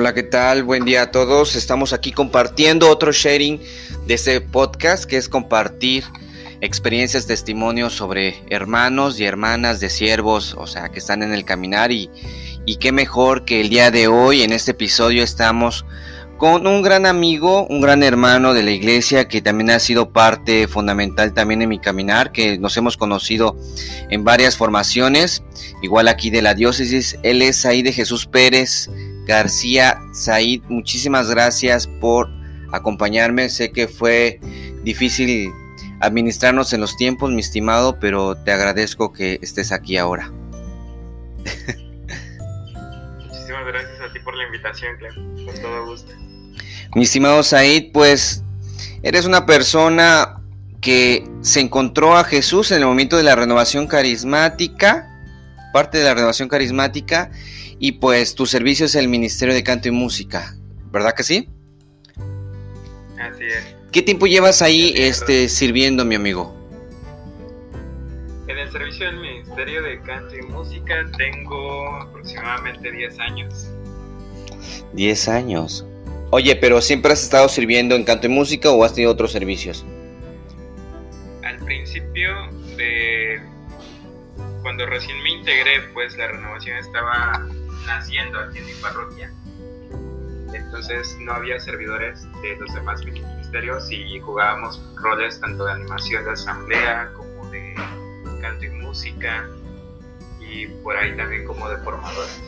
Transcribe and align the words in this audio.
Hola, 0.00 0.14
¿qué 0.14 0.22
tal? 0.22 0.62
Buen 0.62 0.84
día 0.84 1.02
a 1.02 1.10
todos. 1.10 1.56
Estamos 1.56 1.92
aquí 1.92 2.12
compartiendo 2.12 2.88
otro 2.88 3.10
sharing 3.10 3.60
de 4.06 4.14
este 4.14 4.40
podcast 4.40 5.06
que 5.06 5.16
es 5.16 5.28
compartir 5.28 6.04
experiencias, 6.60 7.26
testimonios 7.26 7.94
sobre 7.94 8.40
hermanos 8.48 9.18
y 9.18 9.24
hermanas 9.24 9.80
de 9.80 9.90
siervos, 9.90 10.54
o 10.56 10.68
sea, 10.68 10.90
que 10.90 11.00
están 11.00 11.24
en 11.24 11.34
el 11.34 11.44
caminar 11.44 11.90
y, 11.90 12.08
y 12.64 12.76
qué 12.76 12.92
mejor 12.92 13.44
que 13.44 13.60
el 13.60 13.70
día 13.70 13.90
de 13.90 14.06
hoy 14.06 14.42
en 14.42 14.52
este 14.52 14.70
episodio 14.70 15.24
estamos 15.24 15.84
con 16.36 16.68
un 16.68 16.82
gran 16.82 17.04
amigo, 17.04 17.66
un 17.66 17.80
gran 17.80 18.04
hermano 18.04 18.54
de 18.54 18.62
la 18.62 18.70
iglesia 18.70 19.26
que 19.26 19.42
también 19.42 19.70
ha 19.70 19.80
sido 19.80 20.12
parte 20.12 20.68
fundamental 20.68 21.34
también 21.34 21.62
en 21.62 21.70
mi 21.70 21.80
caminar, 21.80 22.30
que 22.30 22.56
nos 22.58 22.76
hemos 22.76 22.96
conocido 22.96 23.56
en 24.10 24.22
varias 24.22 24.56
formaciones, 24.56 25.42
igual 25.82 26.06
aquí 26.06 26.30
de 26.30 26.42
la 26.42 26.54
diócesis. 26.54 27.18
Él 27.24 27.42
es 27.42 27.66
ahí 27.66 27.82
de 27.82 27.92
Jesús 27.92 28.26
Pérez 28.26 28.88
García. 29.28 30.00
Said, 30.12 30.62
muchísimas 30.68 31.30
gracias 31.30 31.86
por 31.86 32.28
acompañarme. 32.72 33.48
Sé 33.48 33.70
que 33.70 33.86
fue 33.86 34.40
difícil 34.82 35.52
administrarnos 36.00 36.72
en 36.72 36.80
los 36.80 36.96
tiempos, 36.96 37.30
mi 37.30 37.40
estimado, 37.40 38.00
pero 38.00 38.36
te 38.36 38.50
agradezco 38.52 39.12
que 39.12 39.38
estés 39.42 39.70
aquí 39.70 39.96
ahora. 39.98 40.32
Muchísimas 43.18 43.66
gracias 43.66 44.00
a 44.00 44.12
ti 44.12 44.18
por 44.20 44.34
la 44.36 44.44
invitación, 44.44 44.96
Clem. 44.98 45.46
Con 45.46 45.54
todo 45.60 45.86
gusto. 45.86 46.12
Mi 46.94 47.02
estimado 47.02 47.42
Said, 47.42 47.92
pues 47.92 48.42
eres 49.02 49.26
una 49.26 49.44
persona 49.44 50.40
que 50.80 51.28
se 51.42 51.60
encontró 51.60 52.16
a 52.16 52.24
Jesús 52.24 52.70
en 52.70 52.78
el 52.78 52.86
momento 52.86 53.16
de 53.16 53.24
la 53.24 53.34
renovación 53.34 53.86
carismática, 53.86 55.06
parte 55.74 55.98
de 55.98 56.04
la 56.04 56.14
renovación 56.14 56.48
carismática, 56.48 57.30
y 57.78 57.92
pues 57.92 58.34
tu 58.34 58.46
servicio 58.46 58.86
es 58.86 58.94
el 58.94 59.08
Ministerio 59.08 59.54
de 59.54 59.62
Canto 59.62 59.88
y 59.88 59.92
Música, 59.92 60.54
¿verdad 60.90 61.14
que 61.14 61.22
sí? 61.22 61.48
Así 63.18 63.44
es. 63.44 63.76
¿Qué 63.92 64.02
tiempo 64.02 64.26
llevas 64.26 64.62
ahí 64.62 64.92
este, 64.96 65.48
sirviendo, 65.48 66.04
mi 66.04 66.14
amigo? 66.14 66.54
En 68.46 68.58
el 68.58 68.70
servicio 68.70 69.06
del 69.06 69.20
Ministerio 69.20 69.82
de 69.82 70.00
Canto 70.02 70.36
y 70.36 70.42
Música 70.42 71.10
tengo 71.16 71.96
aproximadamente 71.96 72.90
10 72.90 73.18
años. 73.20 73.70
10 74.92 75.28
años. 75.28 75.86
Oye, 76.30 76.56
pero 76.56 76.82
¿siempre 76.82 77.12
has 77.12 77.22
estado 77.22 77.48
sirviendo 77.48 77.94
en 77.94 78.04
canto 78.04 78.26
y 78.26 78.30
música 78.30 78.70
o 78.70 78.84
has 78.84 78.92
tenido 78.92 79.12
otros 79.12 79.32
servicios? 79.32 79.84
Al 81.42 81.58
principio 81.64 82.30
de 82.76 83.40
cuando 84.62 84.84
recién 84.84 85.22
me 85.22 85.30
integré, 85.30 85.80
pues 85.94 86.16
la 86.18 86.28
renovación 86.28 86.76
estaba 86.76 87.48
naciendo 87.88 88.38
aquí 88.38 88.58
en 88.58 88.66
mi 88.66 88.74
parroquia. 88.74 89.32
Entonces 90.54 91.16
no 91.20 91.32
había 91.32 91.58
servidores 91.58 92.26
de 92.42 92.56
los 92.56 92.72
demás 92.74 93.04
ministerios 93.04 93.90
y 93.90 94.20
jugábamos 94.20 94.80
roles 94.96 95.40
tanto 95.40 95.64
de 95.64 95.72
animación 95.72 96.24
de 96.24 96.30
asamblea 96.30 97.10
como 97.16 97.50
de 97.50 97.74
canto 98.40 98.64
y 98.64 98.70
música 98.70 99.46
y 100.40 100.66
por 100.82 100.96
ahí 100.96 101.16
también 101.16 101.44
como 101.44 101.68
de 101.68 101.76
formadores. 101.78 102.40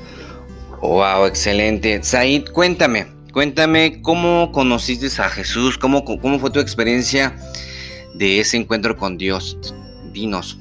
Wow, 0.80 1.26
excelente. 1.26 2.02
Said, 2.02 2.48
cuéntame, 2.52 3.06
Cuéntame 3.32 4.02
cómo 4.02 4.50
conociste 4.50 5.06
a 5.22 5.28
Jesús, 5.28 5.78
cómo, 5.78 6.04
cómo 6.04 6.38
fue 6.40 6.50
tu 6.50 6.58
experiencia 6.58 7.36
de 8.14 8.40
ese 8.40 8.56
encuentro 8.56 8.96
con 8.96 9.16
Dios. 9.18 9.56
Dinos. 10.12 10.58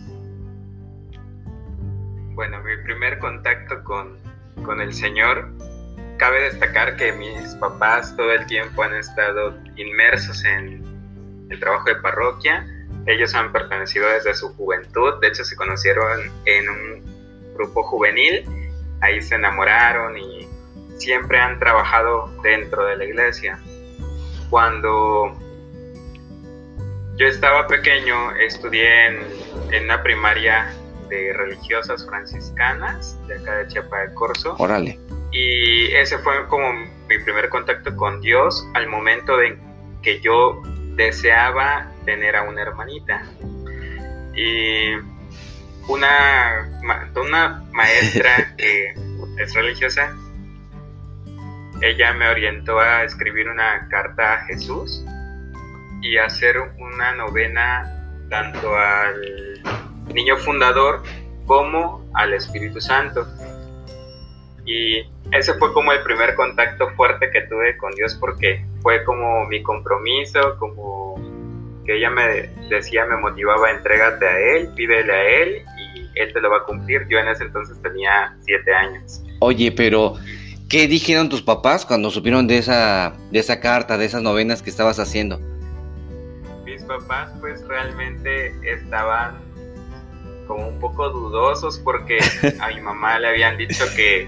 Bueno, 2.35 2.61
mi 2.61 2.77
primer 2.83 3.17
contacto 3.17 3.83
con, 3.83 4.17
con 4.63 4.81
el 4.81 4.93
Señor, 4.93 5.49
cabe 6.17 6.41
destacar 6.43 6.95
que 6.97 7.11
mis 7.11 7.55
papás 7.55 8.15
todo 8.15 8.31
el 8.31 8.45
tiempo 8.45 8.83
han 8.83 8.93
estado 8.95 9.57
inmersos 9.77 10.43
en 10.45 10.83
el 11.49 11.59
trabajo 11.59 11.85
de 11.85 11.95
parroquia. 11.95 12.67
Ellos 13.05 13.33
han 13.33 13.51
pertenecido 13.51 14.07
desde 14.09 14.33
su 14.35 14.53
juventud, 14.55 15.19
de 15.21 15.29
hecho 15.29 15.43
se 15.43 15.55
conocieron 15.55 16.31
en 16.45 16.69
un 16.69 17.53
grupo 17.55 17.83
juvenil, 17.83 18.43
ahí 19.01 19.21
se 19.21 19.35
enamoraron 19.35 20.17
y 20.17 20.47
siempre 20.97 21.39
han 21.39 21.57
trabajado 21.59 22.31
dentro 22.43 22.85
de 22.85 22.97
la 22.97 23.05
iglesia. 23.05 23.59
Cuando 24.49 25.37
yo 27.15 27.27
estaba 27.27 27.67
pequeño, 27.67 28.31
estudié 28.35 29.07
en, 29.07 29.27
en 29.71 29.83
una 29.85 30.03
primaria 30.03 30.73
de 31.09 31.33
religiosas 31.33 32.05
franciscanas 32.05 33.17
de 33.27 33.35
acá 33.35 33.57
de 33.57 33.67
Chiapa 33.67 33.99
de 34.01 34.13
Corzo. 34.13 34.55
Órale. 34.57 34.99
Y 35.31 35.91
ese 35.93 36.17
fue 36.19 36.47
como 36.47 36.71
mi 36.73 37.19
primer 37.19 37.49
contacto 37.49 37.95
con 37.95 38.21
Dios 38.21 38.65
al 38.73 38.87
momento 38.87 39.37
de 39.37 39.57
que 40.01 40.19
yo 40.21 40.61
deseaba 40.95 41.91
tener 42.05 42.35
a 42.35 42.43
una 42.43 42.61
hermanita. 42.61 43.23
Y 44.35 44.93
una, 45.87 46.69
una 47.15 47.63
maestra 47.71 48.53
que 48.57 48.93
es 49.37 49.53
religiosa 49.53 50.15
ella 51.81 52.13
me 52.13 52.27
orientó 52.27 52.79
a 52.79 53.03
escribir 53.03 53.47
una 53.47 53.87
carta 53.89 54.33
a 54.33 54.45
Jesús 54.45 55.03
y 56.01 56.17
hacer 56.17 56.57
una 56.77 57.13
novena 57.13 58.27
tanto 58.29 58.77
al 58.77 59.61
niño 60.13 60.37
fundador 60.37 61.01
como 61.45 62.05
al 62.13 62.33
Espíritu 62.33 62.79
Santo. 62.81 63.25
Y 64.65 64.99
ese 65.31 65.53
fue 65.55 65.73
como 65.73 65.91
el 65.91 66.01
primer 66.03 66.35
contacto 66.35 66.89
fuerte 66.95 67.29
que 67.31 67.41
tuve 67.41 67.75
con 67.77 67.91
Dios 67.93 68.15
porque 68.19 68.63
fue 68.81 69.03
como 69.03 69.45
mi 69.47 69.63
compromiso, 69.63 70.57
como 70.59 71.15
que 71.85 71.97
ella 71.97 72.09
me 72.09 72.49
decía, 72.69 73.05
me 73.05 73.17
motivaba, 73.17 73.71
entrégate 73.71 74.27
a 74.27 74.39
Él, 74.55 74.69
pídele 74.75 75.11
a 75.11 75.29
Él 75.41 75.63
y 75.95 76.19
Él 76.19 76.33
te 76.33 76.41
lo 76.41 76.51
va 76.51 76.57
a 76.57 76.63
cumplir. 76.63 77.07
Yo 77.09 77.17
en 77.17 77.27
ese 77.29 77.45
entonces 77.45 77.81
tenía 77.81 78.35
siete 78.41 78.73
años. 78.73 79.23
Oye, 79.39 79.71
pero 79.71 80.15
¿Qué 80.69 80.87
dijeron 80.87 81.29
tus 81.29 81.41
papás 81.41 81.83
cuando 81.83 82.11
supieron 82.11 82.45
de 82.45 82.59
esa, 82.59 83.15
de 83.31 83.39
esa 83.39 83.59
carta, 83.59 83.97
de 83.97 84.05
esas 84.05 84.21
novenas 84.21 84.61
que 84.61 84.69
estabas 84.69 84.99
haciendo? 84.99 85.39
Mis 86.63 86.83
papás 86.83 87.31
pues 87.39 87.67
realmente 87.67 88.53
estaban 88.71 89.48
como 90.49 90.67
un 90.67 90.79
poco 90.79 91.09
dudosos 91.11 91.77
porque 91.77 92.17
a 92.59 92.69
mi 92.69 92.81
mamá 92.81 93.19
le 93.19 93.27
habían 93.27 93.55
dicho 93.55 93.85
que, 93.95 94.27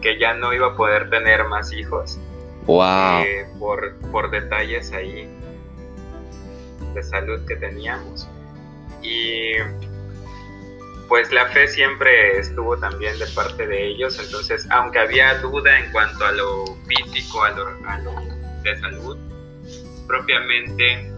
que 0.00 0.18
ya 0.18 0.32
no 0.32 0.54
iba 0.54 0.68
a 0.68 0.74
poder 0.74 1.10
tener 1.10 1.44
más 1.44 1.70
hijos. 1.74 2.18
Wow. 2.64 3.20
Eh, 3.20 3.46
por, 3.58 3.94
por 4.10 4.30
detalles 4.30 4.90
ahí 4.92 5.28
de 6.94 7.02
salud 7.02 7.44
que 7.46 7.56
teníamos. 7.56 8.26
Y 9.02 9.52
pues 11.08 11.30
la 11.30 11.44
fe 11.48 11.68
siempre 11.68 12.38
estuvo 12.38 12.78
también 12.78 13.18
de 13.18 13.26
parte 13.26 13.66
de 13.66 13.88
ellos, 13.88 14.18
entonces 14.18 14.66
aunque 14.70 14.98
había 14.98 15.34
duda 15.40 15.78
en 15.78 15.92
cuanto 15.92 16.24
a 16.24 16.32
lo 16.32 16.64
físico, 16.86 17.42
a 17.42 17.50
lo, 17.50 17.66
de 18.62 18.76
salud, 18.78 19.18
propiamente 20.06 21.12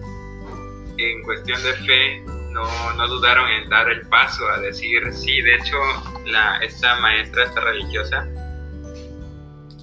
en 0.99 1.23
cuestión 1.23 1.63
de 1.63 1.73
fe 1.75 2.42
no, 2.53 2.93
no, 2.95 3.09
dudaron 3.09 3.49
en 3.51 3.69
dar 3.69 3.91
el 3.91 4.07
paso 4.09 4.47
a 4.49 4.59
decir 4.61 5.13
sí, 5.13 5.41
de 5.43 5.55
hecho 5.57 5.77
la, 6.27 6.59
esta 6.59 6.99
maestra, 7.01 7.45
esta 7.45 7.61
religiosa, 7.61 8.27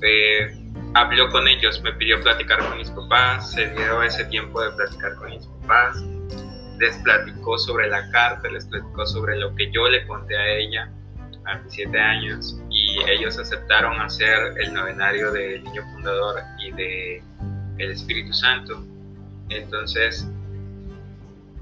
eh, 0.01 0.55
habló 0.93 1.29
con 1.29 1.47
ellos, 1.47 1.81
me 1.81 1.93
pidió 1.93 2.21
platicar 2.21 2.59
con 2.59 2.77
mis 2.77 2.89
papás, 2.91 3.51
se 3.51 3.69
dio 3.71 4.01
ese 4.03 4.25
tiempo 4.25 4.61
de 4.61 4.71
platicar 4.71 5.15
con 5.15 5.29
mis 5.29 5.45
papás 5.45 6.03
les 6.79 6.97
platicó 6.99 7.57
sobre 7.57 7.89
la 7.89 8.09
carta, 8.11 8.49
les 8.49 8.65
platicó 8.65 9.05
sobre 9.05 9.37
lo 9.37 9.53
que 9.55 9.69
yo 9.71 9.87
le 9.87 10.05
conté 10.07 10.37
a 10.37 10.47
ella 10.57 10.91
a 11.45 11.57
mis 11.59 11.73
siete 11.73 11.99
años 11.99 12.59
y 12.69 12.99
ellos 13.09 13.37
aceptaron 13.37 13.99
hacer 13.99 14.53
el 14.57 14.73
novenario 14.73 15.31
del 15.31 15.63
niño 15.63 15.83
fundador 15.93 16.41
y 16.59 16.71
de 16.71 17.23
el 17.77 17.91
Espíritu 17.91 18.33
Santo. 18.33 18.83
Entonces, 19.49 20.29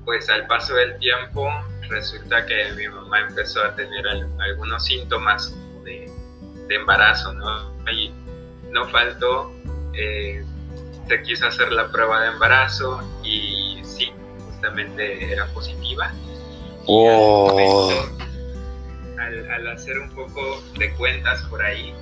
pues 0.07 0.29
al 0.29 0.47
paso 0.47 0.73
del 0.73 0.97
tiempo 0.99 1.51
resulta 1.89 2.45
que 2.45 2.71
mi 2.77 2.87
mamá 2.87 3.19
empezó 3.27 3.61
a 3.61 3.75
tener 3.75 4.07
algunos 4.39 4.85
síntomas 4.85 5.53
de, 5.83 6.09
embarazo, 6.69 7.33
¿no? 7.33 7.73
Y 7.91 8.13
no 8.71 8.87
faltó, 8.87 9.51
eh, 9.93 10.45
se 11.09 11.21
quiso 11.23 11.47
hacer 11.47 11.73
la 11.73 11.91
prueba 11.91 12.21
de 12.21 12.27
embarazo 12.29 13.01
y 13.21 13.81
sí, 13.83 14.13
era 14.95 15.45
positiva. 15.47 16.13
Oh. 16.85 18.01
Al, 19.19 19.67
hacer 19.67 19.99
un 19.99 20.09
poco 20.15 20.63
de 20.77 20.89
cuentas 20.93 21.41
por 21.49 21.61
ahí, 21.61 21.93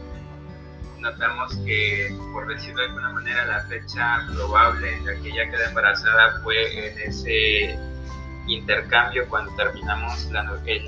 notamos 1.00 1.56
que, 1.66 2.16
por 2.34 2.48
decirlo 2.48 2.82
de 2.82 2.88
alguna 2.90 3.10
manera, 3.10 3.46
la 3.46 3.62
fecha 3.64 4.28
probable 4.32 4.94
en 4.94 5.06
la 5.08 5.16
que 5.16 5.30
ella 5.30 5.50
quedó 5.50 5.64
embarazada 5.64 6.40
fue 6.44 6.88
en 6.88 7.00
ese 7.00 7.95
intercambio 8.48 9.28
cuando 9.30 9.52
terminamos 9.56 10.30
la, 10.32 10.44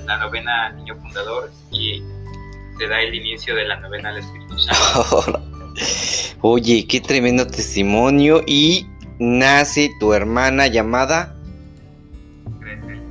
la 0.06 0.18
novena 0.18 0.70
Niño 0.72 0.96
Fundador 0.96 1.52
y 1.72 2.04
se 2.78 2.88
da 2.88 3.02
el 3.02 3.16
inicio 3.16 3.56
de 3.56 3.66
la 3.66 3.80
novena 3.80 4.10
al 4.10 4.18
Espíritu 4.18 4.58
Santo. 4.60 5.44
Oye, 6.42 6.86
qué 6.88 7.02
tremendo 7.02 7.48
testimonio. 7.48 8.44
Y 8.46 8.88
nace 9.20 9.92
tu 10.00 10.14
hermana 10.14 10.68
llamada. 10.68 11.36
Gretel. 12.60 13.02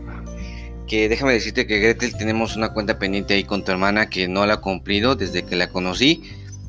Que 0.86 1.08
déjame 1.08 1.32
decirte 1.32 1.66
que 1.66 1.78
Gretel 1.78 2.16
tenemos 2.16 2.56
una 2.56 2.72
cuenta 2.72 2.98
pendiente 2.98 3.34
ahí 3.34 3.44
con 3.44 3.64
tu 3.64 3.72
hermana 3.72 4.08
que 4.08 4.28
no 4.28 4.46
la 4.46 4.54
ha 4.54 4.60
cumplido 4.60 5.16
desde 5.16 5.44
que 5.44 5.56
la 5.56 5.68
conocí. 5.68 6.22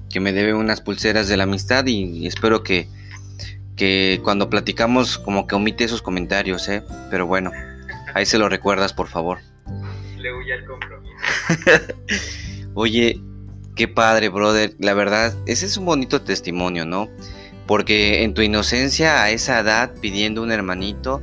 Que 0.10 0.20
me 0.20 0.34
debe 0.34 0.54
unas 0.54 0.82
pulseras 0.82 1.28
de 1.28 1.38
la 1.38 1.44
amistad 1.44 1.86
y, 1.86 2.26
espero 2.26 2.64
que, 2.64 2.88
que 3.76 4.20
cuando 4.24 4.50
platicamos 4.50 5.18
como 5.18 5.46
que 5.48 5.56
omite 5.56 5.84
esos 5.84 6.02
comentarios, 6.02 6.68
¿eh? 6.70 6.84
Pero 7.12 7.28
bueno, 7.28 7.52
ahí 8.18 8.26
se 8.26 8.38
lo 8.38 8.50
recuerdas, 8.50 8.94
por 8.94 9.08
favor. 9.08 9.40
Le 10.18 10.34
huye 10.34 10.54
al 10.54 10.66
compromiso. 10.66 11.16
Oye, 12.74 13.22
qué 13.76 13.88
padre, 13.88 14.30
brother. 14.30 14.76
La 14.80 14.94
verdad, 14.94 15.36
ese 15.46 15.66
es 15.66 15.78
un 15.78 15.86
bonito 15.86 16.22
testimonio, 16.22 16.86
¿no? 16.86 17.10
Porque 17.68 18.24
en 18.24 18.34
tu 18.34 18.42
inocencia 18.42 19.24
a 19.24 19.30
esa 19.30 19.60
edad 19.60 19.94
pidiendo 20.02 20.42
un 20.42 20.52
hermanito, 20.52 21.22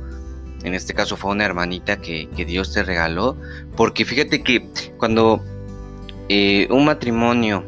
en 0.63 0.73
este 0.73 0.93
caso 0.93 1.17
fue 1.17 1.31
una 1.31 1.45
hermanita 1.45 1.97
que, 1.97 2.29
que 2.35 2.45
Dios 2.45 2.73
te 2.73 2.83
regaló, 2.83 3.37
porque 3.75 4.05
fíjate 4.05 4.41
que 4.41 4.69
cuando 4.97 5.43
eh, 6.29 6.67
un 6.71 6.85
matrimonio, 6.85 7.63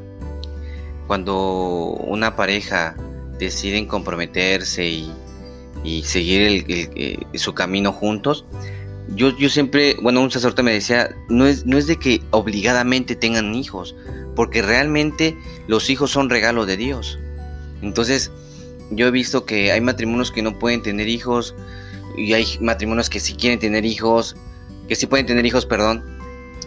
cuando 1.05 1.97
una 2.07 2.35
pareja 2.35 2.95
deciden 3.39 3.87
comprometerse 3.87 4.87
y, 4.87 5.11
y 5.83 6.03
seguir 6.03 6.41
el, 6.41 6.55
el, 6.67 6.89
eh, 6.95 7.17
su 7.35 7.53
camino 7.53 7.91
juntos, 7.91 8.45
yo, 9.15 9.35
yo 9.37 9.49
siempre, 9.49 9.95
bueno, 10.01 10.21
un 10.21 10.31
sacerdote 10.31 10.63
me 10.63 10.73
decía, 10.73 11.15
no 11.29 11.45
es, 11.45 11.65
no 11.65 11.77
es 11.77 11.87
de 11.87 11.97
que 11.97 12.21
obligadamente 12.31 13.15
tengan 13.15 13.55
hijos, 13.55 13.95
porque 14.35 14.61
realmente 14.61 15.37
los 15.67 15.89
hijos 15.89 16.11
son 16.11 16.29
regalo 16.29 16.65
de 16.65 16.77
Dios. 16.77 17.17
Entonces, 17.81 18.31
yo 18.91 19.07
he 19.07 19.11
visto 19.11 19.45
que 19.45 19.71
hay 19.71 19.81
matrimonios 19.81 20.31
que 20.31 20.41
no 20.41 20.57
pueden 20.59 20.81
tener 20.81 21.07
hijos 21.07 21.55
y 22.17 22.33
hay 22.33 22.45
matrimonios 22.61 23.09
que 23.09 23.19
sí 23.19 23.33
quieren 23.33 23.59
tener 23.59 23.85
hijos, 23.85 24.35
que 24.87 24.95
sí 24.95 25.07
pueden 25.07 25.25
tener 25.25 25.45
hijos, 25.45 25.65
perdón, 25.65 26.03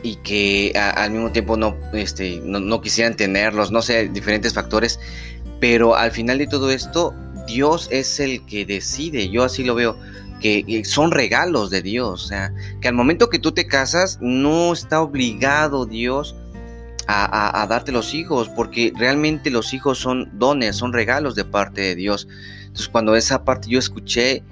y 0.03 0.17
que 0.17 0.73
a, 0.77 0.91
al 0.91 1.11
mismo 1.11 1.31
tiempo 1.33 1.57
no, 1.57 1.77
este, 1.93 2.41
no, 2.45 2.61
no 2.61 2.81
quisieran 2.81 3.17
tenerlos, 3.17 3.71
no 3.71 3.83
sé, 3.83 4.09
diferentes 4.09 4.55
factores, 4.55 4.99
pero 5.61 5.95
al 5.95 6.11
final 6.11 6.39
de 6.39 6.47
todo 6.47 6.71
esto, 6.71 7.15
Dios 7.47 7.89
es 7.91 8.21
el 8.21 8.45
que 8.47 8.65
decide, 8.65 9.29
yo 9.29 9.45
así 9.45 9.65
lo 9.65 9.75
veo 9.75 9.97
que 10.41 10.83
son 10.85 11.11
regalos 11.13 11.71
de 11.71 11.83
Dios, 11.83 12.25
o 12.25 12.27
sea, 12.27 12.53
que 12.81 12.89
al 12.89 12.95
momento 12.95 13.31
que 13.31 13.39
tú 13.39 13.53
te 13.53 13.67
casas 13.67 14.19
no 14.21 14.73
está 14.73 15.01
obligado 15.01 15.87
Dios 15.87 16.35
a, 17.07 17.67
darte 17.69 17.93
los 17.93 18.15
hijos, 18.15 18.49
porque 18.49 18.93
realmente 18.97 19.51
los 19.51 19.75
hijos 19.75 19.99
son 19.99 20.31
dones, 20.39 20.77
son 20.77 20.93
regalos 20.93 21.35
de 21.35 21.45
parte 21.45 21.81
de 21.81 21.95
Dios. 21.95 22.29
Entonces 22.63 22.89
cuando 22.89 23.17
esa 23.17 23.45
parte 23.45 23.69
yo 23.69 23.79
escuché 23.79 24.43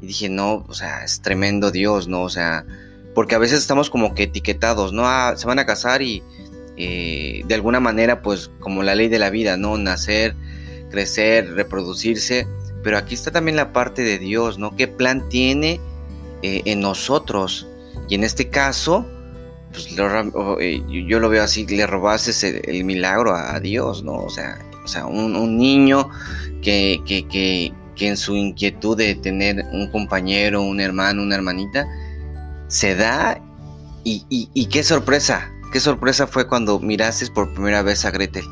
y 0.00 0.06
dije, 0.06 0.28
no, 0.28 0.64
o 0.68 0.74
sea, 0.74 1.04
es 1.04 1.20
tremendo 1.20 1.70
Dios, 1.70 2.08
¿no? 2.08 2.22
O 2.22 2.30
sea, 2.30 2.64
porque 3.14 3.34
a 3.34 3.38
veces 3.38 3.58
estamos 3.58 3.90
como 3.90 4.14
que 4.14 4.24
etiquetados, 4.24 4.92
¿no? 4.92 5.06
Ah, 5.06 5.34
se 5.36 5.46
van 5.46 5.58
a 5.58 5.66
casar 5.66 6.02
y 6.02 6.22
eh, 6.76 7.42
de 7.46 7.54
alguna 7.54 7.80
manera, 7.80 8.22
pues 8.22 8.50
como 8.60 8.82
la 8.82 8.94
ley 8.94 9.08
de 9.08 9.18
la 9.18 9.30
vida, 9.30 9.56
¿no? 9.56 9.76
Nacer, 9.76 10.34
crecer, 10.90 11.52
reproducirse 11.54 12.46
pero 12.86 12.98
aquí 12.98 13.14
está 13.14 13.32
también 13.32 13.56
la 13.56 13.72
parte 13.72 14.02
de 14.02 14.16
Dios, 14.16 14.60
¿no? 14.60 14.76
¿Qué 14.76 14.86
plan 14.86 15.28
tiene 15.28 15.80
eh, 16.42 16.62
en 16.66 16.78
nosotros? 16.78 17.66
Y 18.08 18.14
en 18.14 18.22
este 18.22 18.48
caso, 18.48 19.04
pues 19.72 19.88
eh, 20.60 20.82
yo 20.88 21.18
lo 21.18 21.28
veo 21.28 21.42
así, 21.42 21.66
le 21.66 21.84
robases 21.84 22.44
el, 22.44 22.84
milagro 22.84 23.34
a 23.34 23.58
Dios, 23.58 24.04
¿no? 24.04 24.12
O 24.12 24.30
sea, 24.30 24.60
un, 25.04 25.58
niño 25.58 26.08
que, 26.62 27.02
que, 27.04 27.72
en 28.06 28.16
su 28.16 28.36
inquietud 28.36 28.96
de 28.96 29.16
tener 29.16 29.64
un 29.72 29.90
compañero, 29.90 30.62
un 30.62 30.78
hermano, 30.78 31.24
una 31.24 31.34
hermanita, 31.34 31.88
se 32.68 32.94
da 32.94 33.42
y, 34.04 34.66
qué 34.66 34.84
sorpresa, 34.84 35.50
qué 35.72 35.80
sorpresa 35.80 36.28
fue 36.28 36.46
cuando 36.46 36.78
miraste 36.78 37.26
por 37.32 37.52
primera 37.52 37.82
vez 37.82 38.04
a 38.04 38.12
Gretel. 38.12 38.44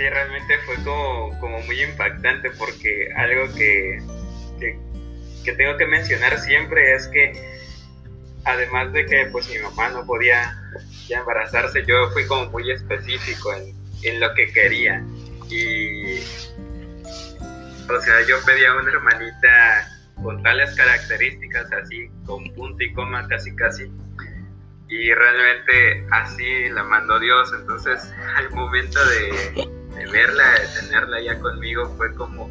Sí, 0.00 0.08
realmente 0.08 0.56
fue 0.64 0.76
como, 0.76 1.38
como 1.40 1.60
muy 1.60 1.82
impactante 1.82 2.50
porque 2.52 3.12
algo 3.16 3.52
que, 3.54 4.00
que, 5.44 5.52
tengo 5.52 5.76
que 5.76 5.86
mencionar 5.86 6.38
siempre 6.38 6.94
es 6.94 7.06
que 7.08 7.32
además 8.44 8.92
de 8.94 9.04
que 9.04 9.26
pues 9.26 9.50
mi 9.50 9.58
mamá 9.58 9.90
no 9.90 10.06
podía 10.06 10.56
ya 11.06 11.18
embarazarse, 11.18 11.84
yo 11.84 12.10
fui 12.12 12.26
como 12.26 12.46
muy 12.50 12.70
específico 12.70 13.52
en, 13.52 13.74
en 14.02 14.20
lo 14.20 14.32
que 14.34 14.50
quería. 14.52 15.04
Y 15.50 16.20
o 17.90 18.00
sea, 18.00 18.26
yo 18.26 18.42
pedía 18.46 18.74
una 18.74 18.90
hermanita 18.90 19.88
con 20.22 20.42
tales 20.42 20.74
características 20.76 21.70
así, 21.72 22.08
con 22.24 22.44
punto 22.54 22.82
y 22.82 22.92
coma 22.94 23.28
casi 23.28 23.54
casi. 23.54 23.92
Y 24.88 25.12
realmente 25.12 26.06
así 26.10 26.70
la 26.70 26.84
mandó 26.84 27.18
Dios, 27.18 27.52
entonces 27.52 28.14
al 28.36 28.48
momento 28.50 28.98
de 29.04 29.79
de 30.00 30.06
verla, 30.10 30.44
de 30.52 30.80
tenerla 30.80 31.20
ya 31.20 31.38
conmigo, 31.40 31.94
fue 31.96 32.14
como 32.14 32.50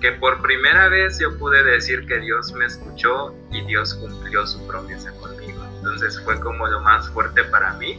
que 0.00 0.12
por 0.12 0.40
primera 0.42 0.88
vez 0.88 1.18
yo 1.18 1.36
pude 1.38 1.64
decir 1.64 2.06
que 2.06 2.18
Dios 2.18 2.52
me 2.52 2.66
escuchó 2.66 3.34
y 3.50 3.62
Dios 3.62 3.94
cumplió 3.94 4.46
su 4.46 4.64
promesa 4.66 5.10
conmigo. 5.12 5.64
Entonces 5.76 6.20
fue 6.24 6.38
como 6.40 6.66
lo 6.66 6.80
más 6.80 7.08
fuerte 7.08 7.42
para 7.44 7.72
mí. 7.74 7.98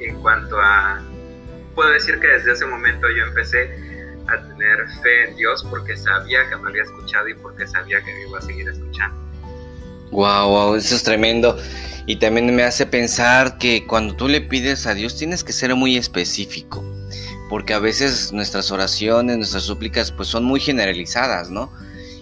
En 0.00 0.20
cuanto 0.20 0.60
a, 0.60 1.00
puedo 1.74 1.90
decir 1.90 2.18
que 2.18 2.26
desde 2.26 2.52
ese 2.52 2.66
momento 2.66 3.06
yo 3.08 3.24
empecé 3.24 3.70
a 4.26 4.42
tener 4.48 4.88
fe 5.02 5.28
en 5.28 5.36
Dios 5.36 5.64
porque 5.70 5.96
sabía 5.96 6.48
que 6.48 6.56
me 6.56 6.70
había 6.70 6.82
escuchado 6.82 7.28
y 7.28 7.34
porque 7.34 7.66
sabía 7.66 8.02
que 8.02 8.12
me 8.12 8.28
iba 8.28 8.38
a 8.38 8.42
seguir 8.42 8.68
escuchando. 8.68 9.16
Wow, 10.10 10.48
wow, 10.48 10.74
eso 10.74 10.96
es 10.96 11.02
tremendo. 11.04 11.56
Y 12.06 12.16
también 12.16 12.54
me 12.54 12.64
hace 12.64 12.84
pensar 12.84 13.58
que 13.58 13.86
cuando 13.86 14.16
tú 14.16 14.26
le 14.26 14.40
pides 14.40 14.86
a 14.86 14.94
Dios 14.94 15.16
tienes 15.16 15.44
que 15.44 15.52
ser 15.52 15.74
muy 15.76 15.96
específico 15.96 16.84
porque 17.50 17.74
a 17.74 17.80
veces 17.80 18.32
nuestras 18.32 18.70
oraciones, 18.70 19.36
nuestras 19.36 19.64
súplicas, 19.64 20.12
pues 20.12 20.28
son 20.28 20.44
muy 20.44 20.60
generalizadas, 20.60 21.50
¿no? 21.50 21.68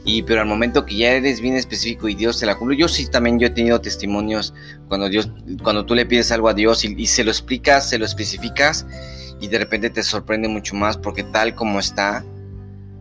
Y 0.03 0.23
pero 0.23 0.41
al 0.41 0.47
momento 0.47 0.87
que 0.87 0.97
ya 0.97 1.11
eres 1.13 1.43
bien 1.43 1.55
específico 1.55 2.09
y 2.09 2.15
Dios 2.15 2.41
te 2.41 2.47
la 2.47 2.57
cumple, 2.57 2.79
yo 2.79 2.89
sí 2.89 3.07
también 3.07 3.39
yo 3.39 3.49
he 3.49 3.51
tenido 3.51 3.79
testimonios 3.79 4.55
cuando 4.89 5.11
Dios, 5.11 5.31
cuando 5.63 5.85
tú 5.85 5.95
le 5.95 6.07
pides 6.07 6.33
algo 6.33 6.49
a 6.49 6.55
Dios 6.55 6.83
y, 6.83 7.07
se 7.07 7.25
lo 7.25 7.31
explicas, 7.31 7.91
se 7.91 7.99
lo 7.99 8.07
especificas 8.07 8.87
y 9.39 9.49
de 9.49 9.59
repente 9.59 9.91
te 9.91 10.03
sorprende 10.03 10.49
mucho 10.49 10.75
más 10.75 10.97
porque 10.97 11.25
tal 11.25 11.55
como 11.55 11.79
está 11.79 12.25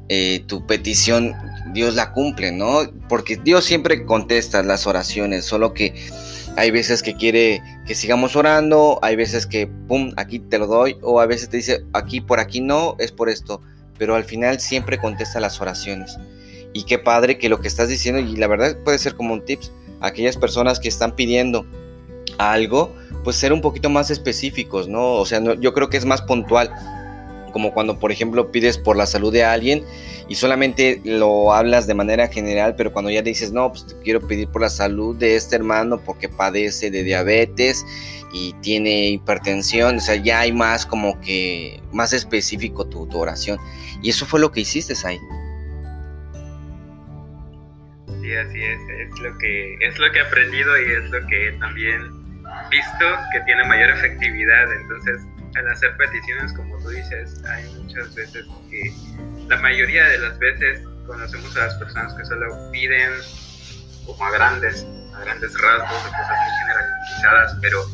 eh, 0.09 0.43
tu 0.47 0.67
petición, 0.67 1.33
Dios 1.73 1.95
la 1.95 2.11
cumple, 2.11 2.51
¿no? 2.51 2.91
Porque 3.07 3.37
Dios 3.37 3.63
siempre 3.63 4.05
contesta 4.05 4.61
las 4.63 4.85
oraciones, 4.85 5.45
solo 5.45 5.73
que 5.73 5.95
hay 6.57 6.71
veces 6.71 7.03
que 7.03 7.15
quiere 7.15 7.61
que 7.85 7.93
sigamos 7.93 8.35
orando, 8.35 8.97
hay 9.03 9.15
veces 9.15 9.45
que, 9.45 9.67
pum, 9.67 10.11
aquí 10.17 10.39
te 10.39 10.57
lo 10.57 10.65
doy, 10.65 10.97
o 11.03 11.21
a 11.21 11.27
veces 11.27 11.49
te 11.49 11.57
dice, 11.57 11.85
aquí 11.93 12.19
por 12.19 12.39
aquí 12.39 12.61
no, 12.61 12.95
es 12.97 13.11
por 13.11 13.29
esto, 13.29 13.61
pero 13.99 14.15
al 14.15 14.23
final 14.23 14.59
siempre 14.59 14.97
contesta 14.97 15.39
las 15.39 15.61
oraciones. 15.61 16.17
Y 16.73 16.83
qué 16.83 16.97
padre 16.97 17.37
que 17.37 17.47
lo 17.47 17.61
que 17.61 17.67
estás 17.67 17.89
diciendo, 17.89 18.19
y 18.19 18.35
la 18.35 18.47
verdad 18.47 18.75
puede 18.83 18.97
ser 18.97 19.15
como 19.15 19.33
un 19.33 19.45
tips, 19.45 19.71
aquellas 20.01 20.35
personas 20.35 20.79
que 20.79 20.89
están 20.89 21.15
pidiendo 21.15 21.63
algo, 22.39 22.91
pues 23.23 23.35
ser 23.35 23.53
un 23.53 23.61
poquito 23.61 23.91
más 23.91 24.09
específicos, 24.09 24.87
¿no? 24.87 25.13
O 25.13 25.25
sea, 25.27 25.39
yo 25.59 25.73
creo 25.75 25.89
que 25.89 25.97
es 25.97 26.05
más 26.05 26.23
puntual, 26.23 26.73
como 27.51 27.73
cuando, 27.73 27.99
por 27.99 28.11
ejemplo, 28.11 28.51
pides 28.51 28.77
por 28.77 28.95
la 28.95 29.05
salud 29.05 29.31
de 29.31 29.43
alguien 29.43 29.83
y 30.29 30.35
solamente 30.35 31.01
lo 31.03 31.53
hablas 31.53 31.87
de 31.87 31.93
manera 31.93 32.27
general, 32.27 32.75
pero 32.75 32.91
cuando 32.91 33.09
ya 33.09 33.21
dices, 33.21 33.51
no, 33.51 33.69
pues 33.71 33.87
te 33.87 33.95
quiero 34.03 34.25
pedir 34.27 34.49
por 34.49 34.61
la 34.61 34.69
salud 34.69 35.15
de 35.15 35.35
este 35.35 35.55
hermano 35.55 35.99
porque 36.03 36.29
padece 36.29 36.91
de 36.91 37.03
diabetes 37.03 37.85
y 38.33 38.53
tiene 38.61 39.09
hipertensión, 39.09 39.97
o 39.97 39.99
sea, 39.99 40.15
ya 40.15 40.41
hay 40.41 40.51
más 40.51 40.85
como 40.85 41.19
que, 41.21 41.81
más 41.91 42.13
específico 42.13 42.85
tu, 42.85 43.07
oración. 43.17 43.57
Y 44.01 44.09
eso 44.09 44.25
fue 44.25 44.39
lo 44.39 44.51
que 44.51 44.61
hiciste 44.61 44.93
ahí. 45.05 45.17
Sí, 48.21 48.35
así 48.35 48.61
es, 48.61 48.79
es 48.99 49.19
lo 49.21 49.37
que, 49.37 49.75
es 49.81 49.97
lo 49.97 50.11
que 50.11 50.19
he 50.19 50.21
aprendido 50.21 50.81
y 50.81 50.91
es 50.91 51.09
lo 51.09 51.25
que 51.27 51.51
también 51.59 52.27
visto 52.69 53.05
que 53.31 53.39
tiene 53.41 53.63
mayor 53.65 53.89
efectividad, 53.91 54.73
entonces 54.73 55.21
al 55.55 55.67
hacer 55.69 55.95
peticiones, 55.97 56.53
como 56.53 56.77
tú 56.79 56.89
dices, 56.89 57.43
hay 57.45 57.63
muchas 57.75 58.13
veces 58.15 58.45
que 58.69 58.93
la 59.47 59.57
mayoría 59.57 60.05
de 60.05 60.19
las 60.19 60.37
veces 60.39 60.81
conocemos 61.05 61.55
a 61.57 61.67
las 61.67 61.75
personas 61.75 62.13
que 62.13 62.25
solo 62.25 62.71
piden 62.71 63.11
como 64.05 64.25
a 64.25 64.31
grandes, 64.31 64.85
a 65.15 65.19
grandes 65.21 65.53
rasgos 65.59 66.03
de 66.03 66.09
cosas 66.09 66.37
muy 66.39 66.57
generalizadas, 66.59 67.57
pero 67.61 67.85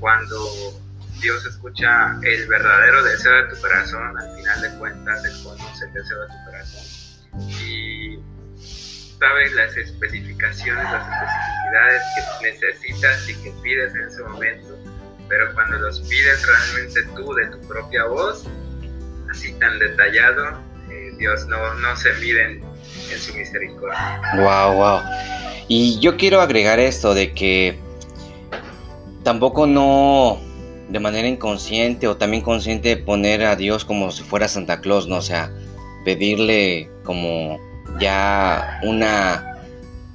cuando 0.00 0.80
Dios 1.20 1.44
escucha 1.46 2.16
el 2.22 2.46
verdadero 2.46 3.02
deseo 3.02 3.32
de 3.32 3.54
tu 3.54 3.60
corazón, 3.60 4.18
al 4.18 4.36
final 4.36 4.60
de 4.62 4.78
cuentas 4.78 5.24
Él 5.24 5.32
conoce 5.42 5.84
el 5.86 5.92
deseo 5.92 6.20
de 6.20 6.26
tu 6.26 6.44
corazón. 6.44 6.84
Y 7.60 8.18
sabe 9.18 9.50
las 9.50 9.76
especificaciones, 9.76 10.84
las 10.84 11.08
especificidades 11.08 12.02
que 12.14 12.52
necesitas 12.52 13.28
y 13.28 13.34
que 13.42 13.50
pides 13.62 13.94
en 13.94 14.02
ese 14.02 14.22
momento 14.22 14.87
pero 15.28 15.52
cuando 15.54 15.78
los 15.78 16.00
pides 16.00 16.46
realmente 16.46 17.02
tú 17.16 17.34
de 17.34 17.46
tu 17.46 17.60
propia 17.68 18.04
voz, 18.04 18.44
así 19.30 19.52
tan 19.54 19.78
detallado, 19.78 20.58
eh, 20.90 21.12
Dios 21.18 21.46
no, 21.46 21.74
no 21.74 21.96
se 21.96 22.12
mide 22.14 22.52
en, 22.52 22.68
su 23.18 23.34
misericordia. 23.34 24.20
Wow, 24.36 24.74
wow. 24.74 25.00
Y 25.68 25.98
yo 26.00 26.16
quiero 26.16 26.40
agregar 26.40 26.78
esto 26.78 27.14
de 27.14 27.32
que 27.32 27.78
tampoco 29.22 29.66
no 29.66 30.40
de 30.88 31.00
manera 31.00 31.28
inconsciente 31.28 32.08
o 32.08 32.16
también 32.16 32.42
consciente 32.42 32.96
poner 32.96 33.44
a 33.44 33.56
Dios 33.56 33.84
como 33.84 34.10
si 34.10 34.22
fuera 34.22 34.48
Santa 34.48 34.80
Claus, 34.80 35.06
¿no? 35.06 35.16
O 35.16 35.22
sea, 35.22 35.50
pedirle 36.04 36.90
como 37.04 37.58
ya 37.98 38.80
una 38.82 39.57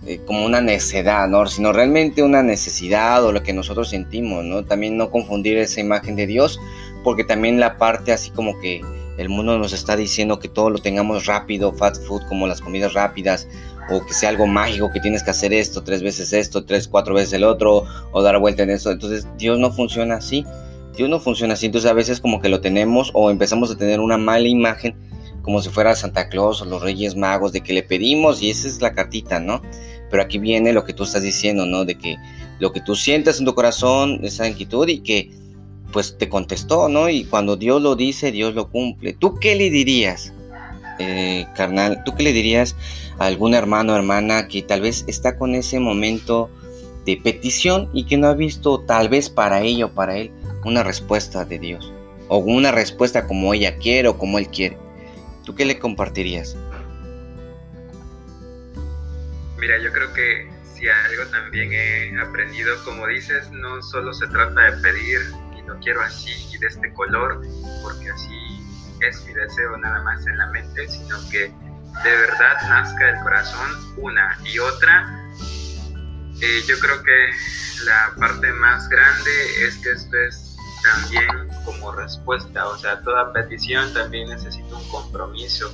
eh, 0.06 0.20
como 0.26 0.46
una 0.46 0.62
necedad, 0.62 1.28
¿no? 1.28 1.46
Sino 1.48 1.72
realmente 1.72 2.24
una 2.24 2.44
necesidad 2.44 3.24
o 3.24 3.32
lo 3.32 3.42
que 3.44 3.54
nosotros 3.54 3.90
sentimos, 3.90 4.44
¿no? 4.44 4.66
También 4.66 4.98
no 4.98 5.10
confundir 5.10 5.58
esa 5.58 5.80
imagen 5.80 6.16
de 6.16 6.28
Dios, 6.28 6.60
porque 7.04 7.24
también 7.24 7.60
la 7.60 7.78
parte 7.78 8.12
así 8.12 8.30
como 8.32 8.60
que 8.60 8.82
el 9.18 9.30
mundo 9.30 9.58
nos 9.58 9.74
está 9.74 9.96
diciendo 9.96 10.40
que 10.40 10.48
todo 10.50 10.70
lo 10.70 10.80
tengamos 10.80 11.26
rápido, 11.26 11.72
fast 11.72 12.04
food, 12.06 12.24
como 12.28 12.48
las 12.48 12.62
comidas 12.62 12.94
rápidas, 12.94 13.48
o 13.90 14.06
que 14.06 14.14
sea 14.14 14.30
algo 14.30 14.48
mágico, 14.48 14.92
que 14.92 15.00
tienes 15.00 15.24
que 15.24 15.32
hacer 15.32 15.54
esto, 15.54 15.84
tres 15.84 16.02
veces 16.02 16.34
esto, 16.34 16.66
tres, 16.66 16.88
cuatro 16.88 17.14
veces 17.14 17.34
el 17.34 17.44
otro, 17.44 17.86
o 18.12 18.22
dar 18.22 18.40
vuelta 18.40 18.64
en 18.64 18.72
eso. 18.72 18.92
Entonces 18.92 19.28
Dios 19.38 19.60
no 19.60 19.72
funciona 19.72 20.16
así. 20.16 20.46
Dios 20.96 21.10
no 21.10 21.20
funciona 21.20 21.54
así. 21.54 21.68
Entonces 21.68 21.90
a 21.90 21.94
veces 21.94 22.20
como 22.20 22.42
que 22.42 22.50
lo 22.50 22.62
tenemos 22.62 23.12
o 23.14 23.30
empezamos 23.30 23.72
a 23.72 23.78
tener 23.78 24.00
una 24.00 24.18
mala 24.18 24.48
imagen 24.48 24.96
como 25.44 25.62
si 25.62 25.70
fuera 25.70 25.96
Santa 25.96 26.30
Claus 26.30 26.62
o 26.62 26.66
los 26.66 26.82
Reyes 26.82 27.16
Magos, 27.16 27.52
de 27.52 27.62
que 27.62 27.74
le 27.74 27.84
pedimos 27.84 28.42
y 28.42 28.50
esa 28.50 28.68
es 28.68 28.82
la 28.82 28.94
cartita, 28.94 29.40
¿no? 29.40 29.62
Pero 30.14 30.22
aquí 30.22 30.38
viene 30.38 30.74
lo 30.74 30.86
que 30.86 30.94
tú 30.94 31.06
estás 31.06 31.24
diciendo, 31.24 31.66
¿no? 31.66 31.86
De 31.86 31.96
que 31.96 32.18
lo 32.60 32.72
que 32.72 32.82
tú 32.82 32.94
sientas 32.94 33.40
en 33.40 33.46
tu 33.46 33.56
corazón, 33.56 34.20
esa 34.22 34.48
inquietud 34.48 34.88
y 34.88 35.00
que 35.00 35.32
pues 35.92 36.20
te 36.20 36.30
contestó, 36.30 36.88
¿no? 36.88 37.10
Y 37.10 37.24
cuando 37.24 37.56
Dios 37.56 37.82
lo 37.82 37.96
dice, 37.96 38.32
Dios 38.32 38.54
lo 38.54 38.70
cumple. 38.70 39.14
¿Tú 39.14 39.40
qué 39.40 39.56
le 39.56 39.72
dirías, 39.72 40.32
eh, 41.00 41.48
carnal? 41.56 42.04
¿Tú 42.06 42.14
qué 42.14 42.22
le 42.22 42.32
dirías 42.32 42.76
a 43.18 43.26
algún 43.26 43.56
hermano 43.56 43.94
o 43.94 43.96
hermana 43.96 44.48
que 44.48 44.62
tal 44.62 44.82
vez 44.82 45.04
está 45.08 45.36
con 45.36 45.56
ese 45.56 45.80
momento 45.80 46.48
de 47.08 47.18
petición 47.18 47.90
y 47.92 48.04
que 48.04 48.16
no 48.16 48.28
ha 48.28 48.36
visto 48.36 48.82
tal 48.82 49.10
vez 49.10 49.32
para 49.32 49.64
ella 49.64 49.88
o 49.88 49.94
para 49.96 50.16
él 50.16 50.30
una 50.64 50.84
respuesta 50.84 51.44
de 51.44 51.58
Dios? 51.58 51.92
O 52.28 52.38
una 52.38 52.72
respuesta 52.72 53.26
como 53.26 53.52
ella 53.56 53.78
quiere 53.78 54.10
o 54.10 54.20
como 54.20 54.38
él 54.38 54.48
quiere. 54.50 54.78
¿Tú 55.44 55.56
qué 55.56 55.66
le 55.66 55.80
compartirías? 55.80 56.56
Mira, 59.64 59.78
yo 59.78 59.94
creo 59.94 60.12
que 60.12 60.52
si 60.76 60.90
algo 60.90 61.26
también 61.28 61.72
he 61.72 62.20
aprendido, 62.20 62.76
como 62.84 63.08
dices, 63.08 63.50
no 63.52 63.82
solo 63.82 64.12
se 64.14 64.28
trata 64.28 64.60
de 64.60 64.82
pedir 64.82 65.22
y 65.58 65.66
lo 65.66 65.80
quiero 65.80 66.02
así 66.02 66.32
y 66.54 66.58
de 66.58 66.68
este 66.68 66.92
color, 66.92 67.42
porque 67.82 68.10
así 68.10 68.62
es 69.00 69.26
mi 69.26 69.34
deseo 69.34 69.78
nada 69.78 70.04
más 70.04 70.28
en 70.28 70.38
la 70.38 70.48
mente, 70.48 70.86
sino 70.90 71.16
que 71.30 71.44
de 72.04 72.12
verdad 72.12 72.58
nazca 72.68 73.12
el 73.12 73.24
corazón 73.24 73.94
una 73.96 74.38
y 74.44 74.60
otra. 74.60 75.30
Eh, 76.42 76.62
yo 76.68 76.78
creo 76.80 77.02
que 77.02 77.30
la 77.86 78.14
parte 78.20 78.52
más 78.52 78.90
grande 78.90 79.66
es 79.66 79.78
que 79.78 79.92
esto 79.94 80.18
es 80.28 80.58
también 80.84 81.48
como 81.64 81.94
respuesta, 81.94 82.68
o 82.68 82.78
sea, 82.78 83.00
toda 83.00 83.32
petición 83.32 83.94
también 83.94 84.28
necesita 84.28 84.76
un 84.76 84.90
compromiso. 84.90 85.74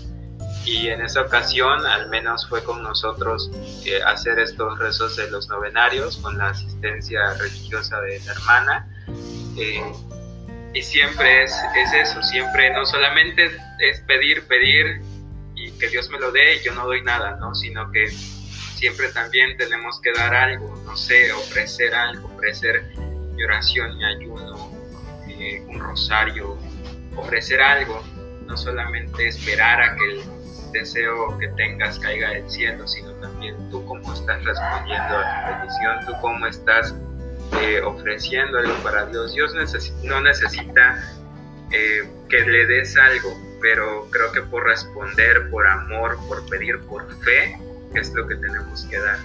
Y 0.70 0.90
en 0.90 1.02
esa 1.02 1.22
ocasión, 1.22 1.84
al 1.84 2.10
menos 2.10 2.48
fue 2.48 2.64
con 2.64 2.84
nosotros 2.84 3.50
eh, 3.88 4.04
hacer 4.06 4.38
estos 4.38 4.78
rezos 4.78 5.16
de 5.16 5.28
los 5.32 5.50
novenarios 5.50 6.18
con 6.18 6.38
la 6.38 6.50
asistencia 6.50 7.34
religiosa 7.40 8.00
de 8.02 8.20
la 8.20 8.32
hermana. 8.34 8.88
Eh, 9.58 9.82
y 10.76 10.82
siempre 10.84 11.42
es, 11.42 11.60
es, 11.76 11.94
eso, 11.94 12.22
siempre 12.22 12.72
no 12.72 12.86
solamente 12.86 13.50
es 13.80 14.02
pedir, 14.02 14.46
pedir 14.46 15.02
y 15.56 15.72
que 15.72 15.88
Dios 15.88 16.08
me 16.12 16.20
lo 16.20 16.32
dé 16.32 16.58
y 16.58 16.64
yo 16.64 16.72
no 16.76 16.86
doy 16.86 17.02
nada, 17.02 17.36
¿no? 17.38 17.56
Sino 17.56 17.92
que 17.92 18.08
siempre 18.08 19.10
también 19.10 19.58
tenemos 19.58 20.00
que 20.02 20.14
dar 20.14 20.36
algo, 20.36 20.80
no 20.86 20.96
sé, 20.96 21.34
ofrecer 21.34 21.96
algo, 21.96 22.32
ofrecer 22.36 22.96
mi 23.34 23.44
oración, 23.44 23.98
mi 23.98 24.06
ayuno, 24.06 24.72
un 25.68 25.80
rosario, 25.80 26.60
ofrecer 27.16 27.60
algo, 27.60 28.04
no 28.46 28.56
solamente 28.56 29.28
esperar 29.28 29.82
a 29.82 29.96
que 29.96 30.12
el 30.12 30.39
deseo 30.72 31.38
que 31.38 31.48
tengas 31.50 32.00
caiga 32.00 32.30
del 32.30 32.50
cielo, 32.50 32.88
sino 32.88 33.12
también 33.14 33.56
tú 33.70 33.84
cómo 33.86 34.14
estás 34.14 34.44
respondiendo 34.44 35.18
a 35.18 35.46
tu 35.46 35.62
petición, 35.62 36.06
tú 36.06 36.14
cómo 36.22 36.46
estás 36.48 36.96
eh, 37.62 37.82
ofreciendo 37.82 38.60
algo 38.60 38.74
para 38.84 39.06
Dios. 39.08 39.34
Dios 39.34 39.54
no 40.04 40.22
necesita 40.22 41.04
eh, 41.72 42.10
que 42.30 42.40
le 42.42 42.66
des 42.66 42.96
algo, 42.98 43.38
pero 43.62 44.08
creo 44.12 44.32
que 44.32 44.42
por 44.42 44.66
responder, 44.66 45.50
por 45.50 45.68
amor, 45.68 46.18
por 46.28 46.48
pedir, 46.50 46.80
por 46.82 47.08
fe, 47.24 47.58
es 47.96 48.14
lo 48.14 48.28
que 48.28 48.36
tenemos 48.36 48.86
que 48.86 49.00
dar. 49.00 49.18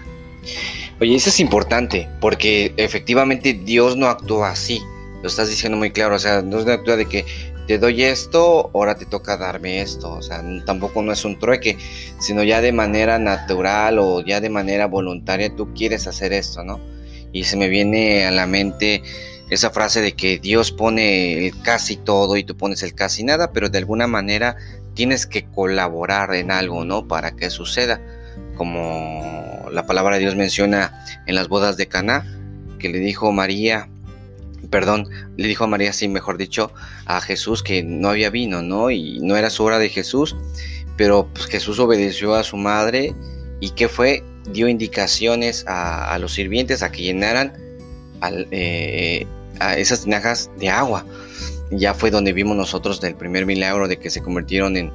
Oye, 1.00 1.16
eso 1.16 1.30
es 1.30 1.40
importante, 1.40 2.08
porque 2.20 2.74
efectivamente 2.76 3.52
Dios 3.54 3.96
no 3.96 4.08
actúa 4.08 4.50
así 4.50 4.82
lo 5.24 5.28
estás 5.28 5.48
diciendo 5.48 5.78
muy 5.78 5.90
claro, 5.90 6.16
o 6.16 6.18
sea, 6.18 6.42
no 6.42 6.58
es 6.58 6.64
una 6.64 6.74
actitud 6.74 6.98
de 6.98 7.06
que 7.06 7.24
te 7.66 7.78
doy 7.78 8.02
esto, 8.02 8.71
ahora 8.75 8.94
te 8.97 9.06
toca 9.06 9.37
darme 9.37 9.80
esto, 9.80 10.12
o 10.12 10.23
sea, 10.23 10.42
tampoco 10.66 11.02
no 11.02 11.12
es 11.12 11.25
un 11.25 11.38
trueque, 11.38 11.78
sino 12.18 12.42
ya 12.42 12.61
de 12.61 12.73
manera 12.73 13.18
natural 13.18 13.99
o 13.99 14.21
ya 14.21 14.40
de 14.40 14.50
manera 14.50 14.87
voluntaria 14.87 15.54
tú 15.54 15.73
quieres 15.75 16.06
hacer 16.06 16.33
esto, 16.33 16.62
¿no? 16.62 16.80
Y 17.33 17.44
se 17.44 17.56
me 17.56 17.68
viene 17.68 18.26
a 18.26 18.30
la 18.30 18.47
mente 18.47 19.02
esa 19.50 19.71
frase 19.71 20.00
de 20.00 20.12
que 20.12 20.38
Dios 20.38 20.73
pone 20.73 21.47
el 21.47 21.61
casi 21.62 21.97
todo 21.97 22.37
y 22.37 22.44
tú 22.44 22.56
pones 22.56 22.83
el 22.83 22.94
casi 22.94 23.25
nada, 23.25 23.52
pero 23.52 23.68
de 23.68 23.78
alguna 23.78 24.06
manera 24.06 24.56
tienes 24.94 25.26
que 25.26 25.44
colaborar 25.44 26.35
en 26.35 26.50
algo, 26.50 26.85
¿no? 26.85 27.09
Para 27.09 27.33
que 27.35 27.50
suceda, 27.50 28.00
como 28.56 29.66
la 29.73 29.87
palabra 29.87 30.16
de 30.16 30.21
Dios 30.21 30.37
menciona 30.37 31.04
en 31.26 31.35
las 31.35 31.49
bodas 31.49 31.76
de 31.76 31.87
Caná, 31.87 32.25
que 32.78 32.88
le 32.88 32.99
dijo 32.99 33.33
María, 33.33 33.88
perdón, 34.71 35.09
le 35.37 35.49
dijo 35.49 35.64
a 35.64 35.66
María, 35.66 35.92
sí, 35.92 36.09
mejor 36.09 36.38
dicho, 36.38 36.73
a 37.06 37.21
Jesús 37.21 37.62
que 37.62 37.83
no 37.83 38.11
había 38.11 38.30
vino, 38.30 38.62
¿no? 38.62 38.90
Y 38.90 39.21
no 39.21 39.37
era 39.37 39.50
su 39.50 39.64
hora 39.64 39.78
de 39.78 39.88
Jesús, 39.88 40.37
pero 40.97 41.28
pues, 41.33 41.47
Jesús 41.47 41.78
obedeció 41.78 42.35
a 42.35 42.44
su 42.44 42.56
madre 42.56 43.14
y 43.61 43.71
¿qué 43.71 43.88
fue? 43.88 44.23
Dio 44.52 44.68
indicaciones 44.68 45.64
a, 45.66 46.16
los 46.18 46.35
sirvientes 46.35 46.83
a 46.83 46.92
que 46.92 47.02
llenaran 47.02 47.54
eh, 48.50 49.26
a 49.59 49.76
esas 49.78 50.04
tinajas 50.04 50.50
de 50.59 50.68
agua. 50.68 51.06
Ya 51.71 51.94
fue 51.94 52.11
donde 52.11 52.33
vimos 52.33 52.56
nosotros 52.56 53.00
del 53.00 53.14
primer 53.14 53.47
milagro 53.47 53.88
de 53.88 53.99
que 53.99 54.11
se 54.11 54.23
convirtieron 54.23 54.76
en 54.76 54.92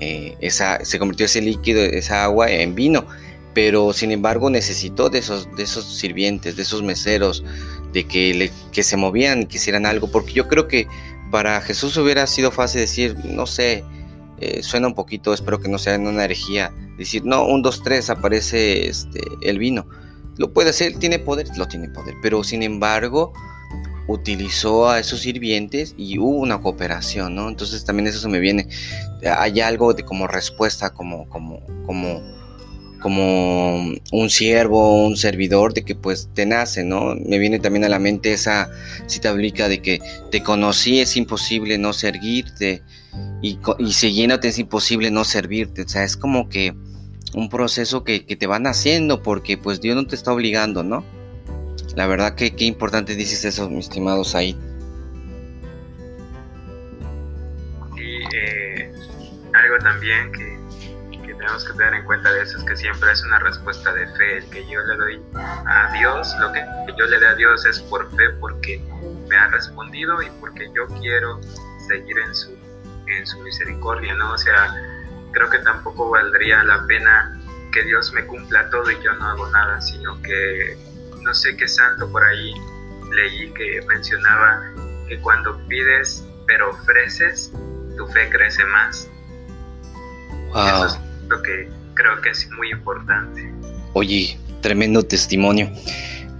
eh, 0.00 0.36
esa, 0.40 0.84
se 0.84 0.98
convirtió 0.98 1.26
ese 1.26 1.40
líquido, 1.40 1.80
esa 1.80 2.24
agua 2.24 2.50
en 2.50 2.74
vino. 2.74 3.06
Pero 3.54 3.92
sin 3.92 4.12
embargo 4.12 4.48
necesitó 4.48 5.10
de 5.10 5.18
esos, 5.18 5.48
de 5.56 5.64
esos 5.64 5.84
sirvientes, 5.84 6.56
de 6.56 6.62
esos 6.62 6.82
meseros, 6.82 7.44
de 7.92 8.04
que, 8.04 8.34
le, 8.34 8.52
que 8.72 8.82
se 8.82 8.96
movían, 8.96 9.46
que 9.46 9.56
hicieran 9.56 9.86
algo, 9.86 10.10
porque 10.10 10.32
yo 10.32 10.48
creo 10.48 10.68
que 10.68 10.86
para 11.30 11.60
Jesús 11.60 11.96
hubiera 11.96 12.26
sido 12.26 12.50
fácil 12.50 12.80
decir, 12.80 13.16
no 13.24 13.46
sé, 13.46 13.84
eh, 14.38 14.62
suena 14.62 14.88
un 14.88 14.94
poquito, 14.94 15.32
espero 15.32 15.60
que 15.60 15.68
no 15.68 15.78
sea 15.78 15.94
en 15.94 16.06
una 16.06 16.24
herejía, 16.24 16.72
decir, 16.98 17.24
no, 17.24 17.46
un, 17.46 17.62
dos, 17.62 17.82
tres, 17.82 18.10
aparece 18.10 18.88
este, 18.88 19.20
el 19.42 19.58
vino. 19.58 19.86
Lo 20.36 20.52
puede 20.52 20.70
hacer, 20.70 20.98
tiene 20.98 21.18
poder, 21.18 21.46
lo 21.56 21.68
tiene 21.68 21.88
poder, 21.88 22.14
pero 22.22 22.42
sin 22.42 22.62
embargo 22.62 23.32
utilizó 24.08 24.88
a 24.88 24.98
esos 24.98 25.20
sirvientes 25.20 25.94
y 25.96 26.18
hubo 26.18 26.38
una 26.38 26.60
cooperación, 26.60 27.34
¿no? 27.34 27.48
Entonces 27.48 27.84
también 27.84 28.08
eso 28.08 28.18
se 28.18 28.28
me 28.28 28.40
viene, 28.40 28.68
hay 29.24 29.60
algo 29.60 29.94
de 29.94 30.04
como 30.04 30.26
respuesta, 30.26 30.90
como, 30.90 31.28
como, 31.28 31.60
como 31.86 32.20
como 33.02 33.94
un 34.12 34.30
siervo, 34.30 35.04
un 35.04 35.16
servidor, 35.16 35.74
de 35.74 35.84
que 35.84 35.94
pues 35.94 36.28
te 36.34 36.46
nace, 36.46 36.84
¿no? 36.84 37.14
Me 37.14 37.38
viene 37.38 37.58
también 37.58 37.84
a 37.84 37.88
la 37.88 37.98
mente 37.98 38.32
esa 38.32 38.70
cita 39.06 39.32
bíblica 39.32 39.68
de 39.68 39.82
que 39.82 40.00
te 40.30 40.42
conocí, 40.42 41.00
es 41.00 41.16
imposible 41.16 41.78
no 41.78 41.92
servirte, 41.92 42.82
y, 43.42 43.58
y 43.78 43.92
siguiéndote 43.92 44.48
es 44.48 44.58
imposible 44.58 45.10
no 45.10 45.24
servirte, 45.24 45.82
o 45.82 45.88
sea, 45.88 46.04
es 46.04 46.16
como 46.16 46.48
que 46.48 46.74
un 47.34 47.48
proceso 47.48 48.04
que, 48.04 48.20
te 48.20 48.46
van 48.46 48.66
haciendo 48.66 49.22
porque 49.22 49.56
pues 49.56 49.80
Dios 49.80 49.96
no 49.96 50.06
te 50.06 50.14
está 50.14 50.32
obligando, 50.32 50.82
¿no? 50.82 51.04
La 51.96 52.06
verdad 52.06 52.34
que 52.34 52.54
qué 52.54 52.64
importante 52.64 53.14
dices 53.14 53.44
eso, 53.44 53.68
mis 53.68 53.86
estimados 53.86 54.34
ahí. 54.34 54.56
Sí, 57.94 58.18
eh, 58.34 58.92
algo 59.52 59.78
también 59.82 60.32
que 60.32 60.51
tenemos 61.42 61.64
que 61.64 61.72
tener 61.72 61.94
en 61.94 62.04
cuenta 62.04 62.32
de 62.32 62.42
eso 62.42 62.56
es 62.56 62.64
que 62.64 62.76
siempre 62.76 63.10
es 63.10 63.24
una 63.24 63.40
respuesta 63.40 63.92
de 63.92 64.06
fe. 64.14 64.38
El 64.38 64.50
que 64.50 64.64
yo 64.68 64.80
le 64.82 64.96
doy 64.96 65.22
a 65.34 65.92
Dios, 65.92 66.36
lo 66.38 66.52
que 66.52 66.64
yo 66.96 67.04
le 67.06 67.18
dé 67.18 67.26
a 67.26 67.34
Dios 67.34 67.66
es 67.66 67.80
por 67.80 68.08
fe, 68.14 68.30
porque 68.38 68.80
me 69.28 69.36
ha 69.36 69.48
respondido 69.48 70.22
y 70.22 70.30
porque 70.40 70.70
yo 70.72 70.86
quiero 71.00 71.40
seguir 71.88 72.16
en 72.20 72.32
su, 72.32 72.56
en 73.08 73.26
su 73.26 73.40
misericordia, 73.40 74.14
¿no? 74.14 74.32
O 74.34 74.38
sea, 74.38 74.72
creo 75.32 75.50
que 75.50 75.58
tampoco 75.58 76.10
valdría 76.10 76.62
la 76.62 76.86
pena 76.86 77.36
que 77.72 77.82
Dios 77.82 78.12
me 78.12 78.24
cumpla 78.24 78.70
todo 78.70 78.88
y 78.88 79.02
yo 79.02 79.12
no 79.14 79.26
hago 79.26 79.50
nada, 79.50 79.80
sino 79.80 80.22
que 80.22 80.78
no 81.22 81.34
sé 81.34 81.56
qué 81.56 81.66
santo 81.66 82.08
por 82.12 82.24
ahí 82.24 82.54
leí 83.10 83.52
que 83.54 83.84
mencionaba 83.88 84.62
que 85.08 85.18
cuando 85.20 85.58
pides 85.66 86.24
pero 86.46 86.70
ofreces, 86.70 87.50
tu 87.96 88.06
fe 88.08 88.30
crece 88.30 88.64
más. 88.66 89.08
Eso 90.54 90.86
es 90.86 91.11
que 91.40 91.68
creo 91.94 92.20
que 92.20 92.30
es 92.30 92.50
muy 92.50 92.70
importante. 92.70 93.52
Oye, 93.92 94.38
tremendo 94.60 95.02
testimonio. 95.02 95.70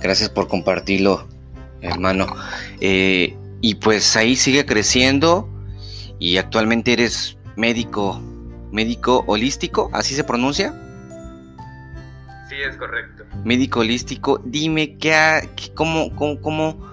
Gracias 0.01 0.29
por 0.29 0.49
compartirlo, 0.49 1.29
hermano. 1.81 2.27
Eh, 2.81 3.37
y 3.61 3.77
pues 3.77 4.17
ahí 4.17 4.35
sigue 4.35 4.67
creciendo 4.67 5.49
y 6.19 6.37
actualmente 6.37 6.93
eres 6.93 7.39
médico, 7.57 8.21
médico 8.73 9.25
holístico, 9.27 9.91
¿así 9.93 10.15
se 10.15 10.25
pronuncia? 10.25 10.75
Sí, 12.49 12.57
es 12.69 12.77
correcto. 12.77 13.25
Médico 13.45 13.81
holístico, 13.81 14.41
dime 14.45 14.99
qué, 14.99 15.49
cómo, 15.75 16.15
cómo, 16.15 16.41
cómo, 16.41 16.92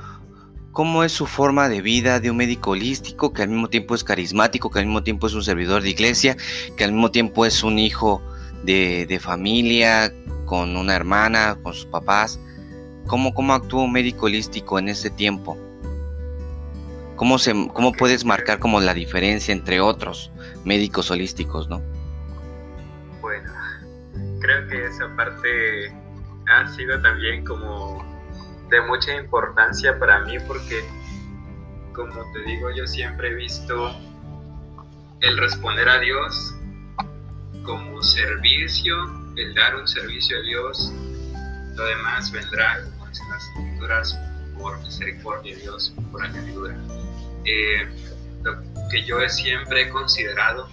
cómo 0.71 1.03
es 1.03 1.11
su 1.11 1.25
forma 1.25 1.69
de 1.69 1.81
vida 1.81 2.19
de 2.19 2.31
un 2.31 2.38
médico 2.38 2.71
holístico 2.71 3.33
que 3.33 3.43
al 3.43 3.49
mismo 3.49 3.69
tiempo 3.69 3.95
es 3.95 4.03
carismático, 4.03 4.69
que 4.69 4.79
al 4.79 4.85
mismo 4.85 5.03
tiempo 5.03 5.27
es 5.27 5.33
un 5.33 5.43
servidor 5.43 5.81
de 5.81 5.89
iglesia, 5.89 6.38
que 6.77 6.83
al 6.83 6.91
mismo 6.91 7.11
tiempo 7.11 7.45
es 7.45 7.63
un 7.63 7.79
hijo 7.79 8.21
de, 8.63 9.05
de 9.07 9.19
familia, 9.19 10.13
con 10.49 10.75
una 10.75 10.95
hermana, 10.95 11.59
con 11.61 11.73
sus 11.75 11.85
papás. 11.85 12.39
¿Cómo, 13.05 13.33
cómo 13.33 13.53
actúa 13.53 13.83
un 13.83 13.91
médico 13.91 14.25
holístico 14.25 14.79
en 14.79 14.89
ese 14.89 15.11
tiempo? 15.11 15.57
¿Cómo, 17.15 17.38
se, 17.38 17.51
¿Cómo 17.73 17.91
puedes 17.91 18.25
marcar 18.25 18.59
como 18.59 18.79
la 18.79 18.93
diferencia 18.93 19.51
entre 19.51 19.79
otros 19.79 20.31
médicos 20.63 21.11
holísticos, 21.11 21.69
no? 21.69 21.81
Bueno, 23.21 23.51
creo 24.39 24.67
que 24.67 24.85
esa 24.85 25.07
parte 25.15 25.93
ha 26.47 26.67
sido 26.69 26.99
también 27.01 27.43
como 27.43 28.03
de 28.69 28.81
mucha 28.81 29.15
importancia 29.15 29.97
para 29.97 30.19
mí 30.19 30.38
porque, 30.47 30.83
como 31.93 32.31
te 32.33 32.39
digo, 32.43 32.69
yo 32.71 32.85
siempre 32.85 33.29
he 33.29 33.33
visto 33.33 33.95
el 35.21 35.38
responder 35.38 35.89
a 35.89 35.99
Dios 35.99 36.55
como 37.63 38.01
servicio, 38.01 38.95
el 39.35 39.53
dar 39.53 39.75
un 39.75 39.88
servicio 39.88 40.38
a 40.38 40.41
Dios, 40.41 40.93
lo 41.75 41.85
demás 41.85 42.31
vendrá, 42.31 42.83
como 42.83 43.07
dicen 43.07 43.29
las 43.29 43.43
escrituras, 43.43 44.19
por 44.57 44.79
misericordia 44.79 45.55
de 45.55 45.61
Dios, 45.61 45.93
por 46.11 46.23
añadidura. 46.23 46.75
Eh, 47.45 47.88
lo 48.43 48.61
que 48.89 49.03
yo 49.03 49.17
siempre 49.29 49.83
he 49.83 49.89
considerado 49.89 50.67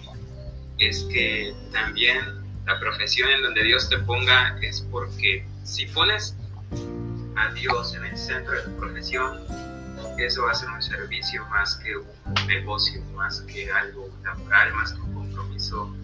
es 0.77 1.03
que 1.11 1.55
también 1.71 2.19
la 2.65 2.79
profesión 2.79 3.29
en 3.29 3.41
donde 3.41 3.63
Dios 3.63 3.89
te 3.89 3.97
ponga 3.99 4.57
es 4.61 4.81
porque 4.91 5.45
si 5.63 5.85
pones 5.87 6.35
a 7.37 7.53
Dios 7.53 7.93
en 7.93 8.05
el 8.05 8.17
centro 8.17 8.53
de 8.53 8.61
tu 8.63 8.75
profesión, 8.77 9.39
eso 10.17 10.43
va 10.43 10.51
a 10.51 10.55
ser 10.55 10.69
un 10.69 10.81
servicio 10.81 11.45
más 11.47 11.75
que 11.75 11.95
un 11.95 12.47
negocio, 12.47 13.01
más 13.15 13.41
que 13.41 13.71
algo 13.71 14.09
laboral, 14.23 14.73
más 14.73 14.93
que 14.93 15.01
un 15.01 15.13
compromiso 15.13 15.95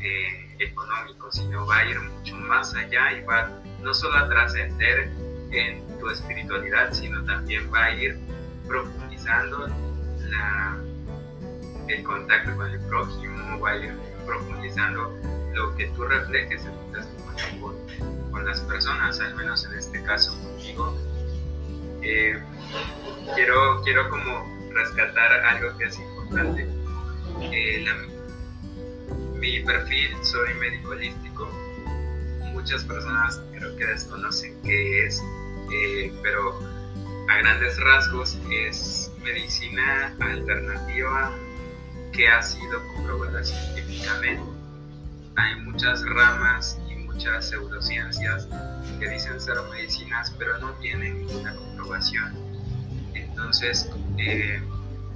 eh, 0.00 0.56
económico, 0.58 1.30
sino 1.30 1.66
va 1.66 1.78
a 1.78 1.86
ir 1.86 2.00
mucho 2.00 2.34
más 2.36 2.74
allá 2.74 3.12
y 3.12 3.24
va 3.24 3.48
no 3.80 3.94
solo 3.94 4.16
a 4.16 4.28
trascender 4.28 5.10
en 5.52 5.98
tu 5.98 6.08
espiritualidad, 6.10 6.92
sino 6.92 7.24
también 7.24 7.72
va 7.72 7.84
a 7.84 7.94
ir 7.94 8.18
profundizando 8.66 9.68
el 11.88 12.02
contacto 12.04 12.56
con 12.56 12.70
el 12.70 12.80
prójimo, 12.80 13.60
va 13.60 13.70
a 13.70 13.76
ir 13.76 13.92
profundizando 14.26 15.12
lo 15.54 15.74
que 15.76 15.86
tú 15.88 16.04
reflejes 16.04 16.64
en 16.64 16.72
tu 16.72 16.92
testimonio 16.92 17.60
con, 17.60 18.30
con 18.30 18.46
las 18.46 18.60
personas, 18.60 19.20
al 19.20 19.34
menos 19.34 19.64
en 19.64 19.74
este 19.74 20.02
caso 20.04 20.32
Eh, 22.02 22.38
quiero, 23.34 23.82
quiero 23.82 24.08
como 24.08 24.70
rescatar 24.72 25.32
algo 25.44 25.76
que 25.78 25.84
es 25.84 25.98
importante. 25.98 26.66
Eh, 27.40 27.84
mi 29.34 29.60
perfil, 29.60 30.10
soy 30.22 30.54
médico 30.54 30.90
holístico. 30.90 31.48
Muchas 32.52 32.84
personas 32.84 33.40
creo 33.56 33.76
que 33.76 33.86
desconocen 33.86 34.60
qué 34.62 35.06
es, 35.06 35.22
eh, 35.72 36.12
pero 36.22 36.58
a 37.28 37.38
grandes 37.38 37.78
rasgos 37.80 38.38
es 38.50 39.10
medicina 39.22 40.14
alternativa 40.20 41.32
que 42.12 42.28
ha 42.28 42.42
sido 42.42 42.86
comprobada 42.94 43.44
científicamente. 43.44 44.42
Hay 45.36 45.60
muchas 45.62 46.04
ramas 46.04 46.78
muchas 47.20 47.50
pseudociencias 47.50 48.48
que 48.98 49.06
dicen 49.06 49.38
ser 49.38 49.56
medicinas, 49.70 50.34
pero 50.38 50.56
no 50.56 50.72
tienen 50.80 51.26
ninguna 51.26 51.54
comprobación. 51.54 52.34
Entonces, 53.12 53.90
eh, 54.16 54.62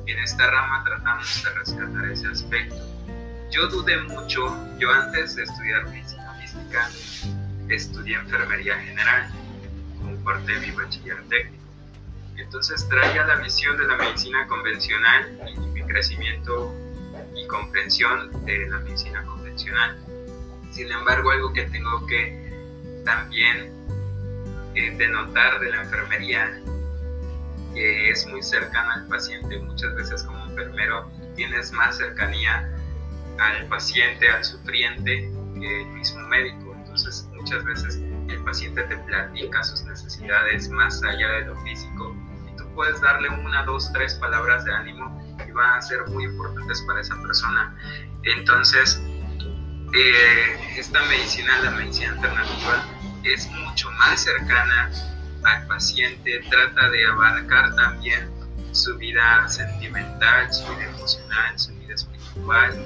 en 0.06 0.18
esta 0.18 0.50
rama 0.50 0.84
tratamos 0.84 1.42
de 1.42 1.50
rescatar 1.50 2.04
ese 2.10 2.26
aspecto. 2.26 2.76
Yo 3.50 3.68
dudé 3.68 3.96
mucho, 4.02 4.54
yo 4.78 4.90
antes 4.90 5.36
de 5.36 5.44
estudiar 5.44 5.88
medicina 5.88 6.30
holística, 6.36 6.90
estudié 7.70 8.16
enfermería 8.16 8.76
general 8.80 9.32
como 9.96 10.14
parte 10.24 10.52
de 10.52 10.60
mi 10.60 10.72
bachiller 10.72 11.22
técnico 11.30 11.64
entonces 12.36 12.86
traía 12.88 13.24
la 13.24 13.36
visión 13.36 13.76
de 13.78 13.86
la 13.86 13.96
medicina 13.96 14.46
convencional 14.48 15.38
y 15.54 15.58
mi 15.68 15.82
crecimiento 15.84 16.74
y 17.34 17.46
comprensión 17.46 18.44
de 18.44 18.68
la 18.68 18.80
medicina 18.80 19.24
convencional. 19.24 19.96
Sin 20.74 20.90
embargo, 20.90 21.30
algo 21.30 21.52
que 21.52 21.64
tengo 21.64 22.06
que 22.06 23.02
también 23.04 23.72
eh, 24.74 24.94
denotar 24.96 25.60
de 25.60 25.70
la 25.70 25.82
enfermería, 25.82 26.60
que 27.74 28.10
es 28.10 28.26
muy 28.26 28.42
cercana 28.42 28.94
al 28.94 29.06
paciente, 29.06 29.58
muchas 29.60 29.94
veces 29.94 30.22
como 30.24 30.44
enfermero 30.46 31.10
tienes 31.36 31.72
más 31.72 31.96
cercanía 31.96 32.68
al 33.38 33.66
paciente, 33.68 34.28
al 34.28 34.44
sufriente, 34.44 35.30
que 35.60 35.82
el 35.82 35.86
mismo 35.88 36.20
médico. 36.28 36.74
Entonces, 36.76 37.28
muchas 37.34 37.64
veces 37.64 38.00
el 38.28 38.42
paciente 38.44 38.82
te 38.84 38.96
platica 38.98 39.62
sus 39.62 39.82
necesidades 39.84 40.68
más 40.70 41.02
allá 41.02 41.28
de 41.30 41.46
lo 41.46 41.56
físico 41.62 42.14
puedes 42.74 43.00
darle 43.00 43.28
una, 43.28 43.64
dos, 43.64 43.90
tres 43.92 44.14
palabras 44.14 44.64
de 44.64 44.74
ánimo 44.74 45.22
y 45.46 45.50
van 45.52 45.78
a 45.78 45.82
ser 45.82 46.06
muy 46.08 46.24
importantes 46.24 46.82
para 46.82 47.00
esa 47.00 47.20
persona. 47.22 47.74
Entonces, 48.24 49.00
eh, 49.94 50.78
esta 50.78 51.02
medicina, 51.04 51.60
la 51.62 51.70
medicina 51.70 52.12
alternativa, 52.12 52.86
es 53.24 53.48
mucho 53.50 53.90
más 53.92 54.20
cercana 54.20 54.90
al 55.44 55.66
paciente, 55.66 56.42
trata 56.50 56.90
de 56.90 57.06
abarcar 57.06 57.74
también 57.76 58.30
su 58.72 58.96
vida 58.96 59.48
sentimental, 59.48 60.52
su 60.52 60.64
vida 60.74 60.86
emocional, 60.86 61.58
su 61.58 61.72
vida 61.74 61.94
espiritual, 61.94 62.84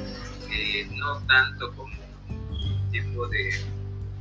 eh, 0.50 0.88
no 0.92 1.20
tanto 1.26 1.72
como 1.74 1.92
un 2.28 2.90
tipo 2.90 3.26
de 3.28 3.64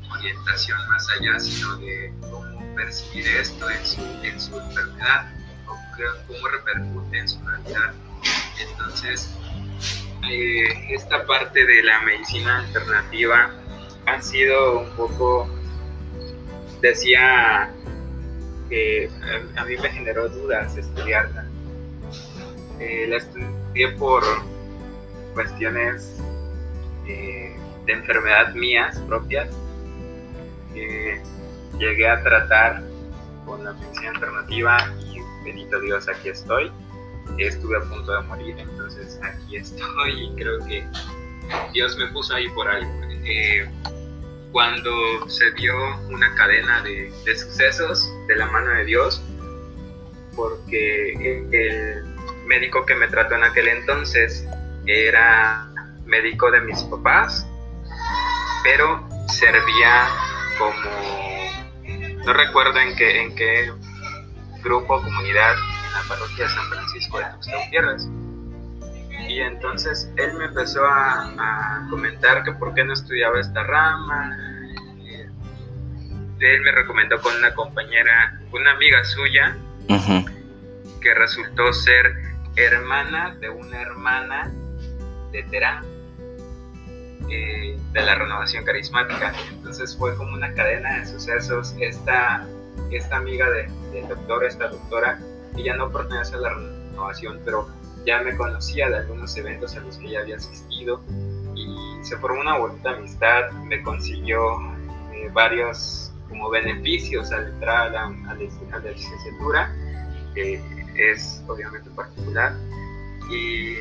orientación 0.10 0.80
más 0.88 1.08
allá, 1.10 1.40
sino 1.40 1.76
de 1.78 2.14
cómo 2.22 2.76
percibir 2.76 3.28
esto 3.28 3.70
en 3.70 3.86
su, 3.86 4.02
en 4.24 4.40
su 4.40 4.60
enfermedad 4.60 5.28
cómo 6.28 6.48
repercute 6.48 7.18
en 7.18 7.28
su 7.28 7.40
realidad. 7.42 7.94
Entonces, 8.60 9.30
eh, 10.30 10.94
esta 10.94 11.26
parte 11.26 11.66
de 11.66 11.84
la 11.84 12.02
medicina 12.02 12.60
alternativa 12.60 13.52
ha 14.06 14.22
sido 14.22 14.82
un 14.82 14.90
poco, 14.92 15.48
decía 16.82 17.70
que 18.70 19.10
a, 19.56 19.66
mí 19.66 19.76
me 19.78 19.90
generó 19.90 20.30
dudas 20.30 20.78
estudiarla. 20.78 21.46
Eh, 22.80 23.08
la 23.08 23.18
estudié 23.18 23.90
por 23.98 24.24
cuestiones 25.34 26.18
eh, 27.08 27.56
de 27.86 27.94
enfermedad 27.94 28.54
mías 28.54 29.00
propias. 29.08 29.50
llegué 31.80 32.10
a 32.10 32.22
tratar 32.24 32.84
con 33.46 33.64
la 33.64 33.74
medicina 33.74 34.10
alternativa 34.10 34.78
bendito 35.48 35.80
Dios, 35.80 36.08
aquí 36.10 36.30
estoy. 36.30 36.72
Estuve 37.38 37.78
a 37.78 37.82
punto 37.82 38.12
de 38.12 38.22
morir, 38.24 38.56
entonces 38.58 39.20
aquí 39.22 39.58
estoy 39.58 40.26
y 40.26 40.36
creo 40.36 40.60
que 40.66 40.84
Dios 41.74 41.98
me 41.98 42.08
puso 42.08 42.34
ahí 42.34 42.50
por 42.50 42.68
algo. 42.68 42.92
Eh, 43.26 43.70
cuando 44.52 45.30
se 45.30 45.52
dio 45.52 45.76
una 46.10 46.34
cadena 46.36 46.82
de, 46.82 47.12
sucesos 47.36 48.10
de 48.28 48.36
la 48.38 48.48
mano 48.48 48.72
de 48.72 48.86
Dios, 48.86 49.22
porque 50.36 51.14
el 51.52 52.04
médico 52.46 52.86
que 52.86 52.96
me 52.96 53.08
trató 53.08 53.36
en 53.36 53.44
aquel 53.44 53.68
entonces 53.68 54.48
era 54.86 55.70
médico 56.06 56.50
de 56.50 56.62
mis 56.62 56.82
papás, 56.84 57.46
pero 58.64 59.08
servía 59.28 60.08
como, 60.58 62.26
no 62.26 62.34
recuerdo 62.34 62.80
en 62.80 62.96
qué, 62.96 63.22
en 63.22 63.36
qué 63.36 63.72
grupo, 64.64 65.02
comunidad 65.02 65.56
la 65.98 66.08
parroquia 66.08 66.46
de 66.46 66.50
San 66.50 66.70
Francisco 66.70 67.20
de 67.20 67.26
Tuxtla 67.26 67.58
Gutiérrez. 67.66 68.08
Y 69.28 69.40
entonces 69.40 70.12
él 70.16 70.34
me 70.34 70.46
empezó 70.46 70.86
a, 70.86 71.86
comentar 71.90 72.44
que 72.44 72.52
por 72.54 72.74
qué 72.74 72.84
no 72.84 72.94
estudiaba 72.94 73.40
esta 73.40 73.64
rama. 73.64 74.38
Él 76.40 76.62
me 76.62 76.72
recomendó 76.72 77.20
con 77.22 77.36
una 77.36 77.54
compañera, 77.54 78.40
una 78.52 78.72
amiga 78.72 79.04
suya, 79.04 79.58
que 81.02 81.14
resultó 81.14 81.74
ser 81.74 82.14
hermana 82.56 83.36
de 83.40 83.50
una 83.50 83.82
hermana 83.82 84.52
de 85.32 85.44
Terán, 85.44 85.84
eh, 87.30 87.78
de 87.92 88.02
la 88.02 88.16
renovación 88.16 88.64
carismática. 88.66 89.34
Entonces 89.50 89.96
fue 89.98 90.16
como 90.16 90.34
una 90.34 90.54
cadena 90.54 91.00
de 91.00 91.06
sucesos. 91.08 91.76
Esta, 91.80 92.46
esta 92.92 93.18
amiga 93.18 93.50
de, 93.50 93.68
del 93.92 94.08
doctor, 94.08 94.46
esta 94.46 94.68
doctora, 94.68 95.20
ella 95.58 95.76
no 95.76 95.92
pertenece 95.92 96.36
a 96.36 96.40
la 96.40 96.54
renovación, 96.54 97.40
pero 97.44 97.68
ya 98.06 98.22
me 98.22 98.36
conocía 98.36 98.90
de 98.90 98.98
algunos 98.98 99.36
eventos 99.38 99.76
a 99.76 99.82
los 99.82 99.98
que 99.98 100.12
ya 100.12 100.20
había 100.22 100.38
asistido 100.38 101.02
y 101.56 102.06
se 102.06 102.18
formó 102.18 102.42
una 102.42 102.58
bonita 102.58 102.92
amistad, 102.92 103.52
me 103.66 103.82
consiguió 103.84 104.40
eh, 105.14 105.30
varios 105.34 106.14
como 106.30 106.50
beneficios 106.50 107.32
al 107.32 107.48
entrar 107.48 107.96
a, 107.96 108.10
la 108.10 108.34
licenciatura, 108.36 109.74
que 110.34 110.62
es 110.96 111.44
obviamente 111.48 111.90
particular. 111.92 112.54
Y 113.30 113.78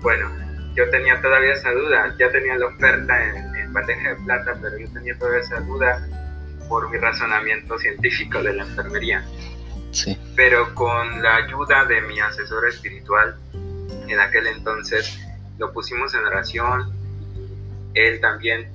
bueno, 0.00 0.30
yo 0.74 0.88
tenía 0.90 1.20
todavía 1.20 1.52
esa 1.52 1.70
duda, 1.72 2.14
ya 2.18 2.30
tenía 2.30 2.56
la 2.56 2.66
oferta 2.66 3.24
en, 3.24 3.36
en 3.36 3.72
de 3.72 4.16
plata, 4.24 4.58
pero 4.60 4.78
yo 4.78 4.88
tenía 4.92 5.16
todavía 5.18 5.40
esa 5.40 5.60
duda 5.60 6.08
por 6.68 6.90
mi 6.90 6.98
razonamiento 6.98 7.78
científico 7.78 8.42
de 8.42 8.54
la 8.54 8.64
enfermería. 8.64 9.24
Sí. 9.90 10.18
Pero 10.36 10.74
con 10.74 11.22
la 11.22 11.36
ayuda 11.36 11.84
de 11.84 12.00
mi 12.02 12.18
asesor 12.20 12.66
espiritual, 12.68 13.36
en 14.08 14.20
aquel 14.20 14.46
entonces 14.48 15.18
lo 15.58 15.72
pusimos 15.72 16.14
en 16.14 16.24
oración. 16.24 16.92
Él 17.94 18.20
también 18.20 18.70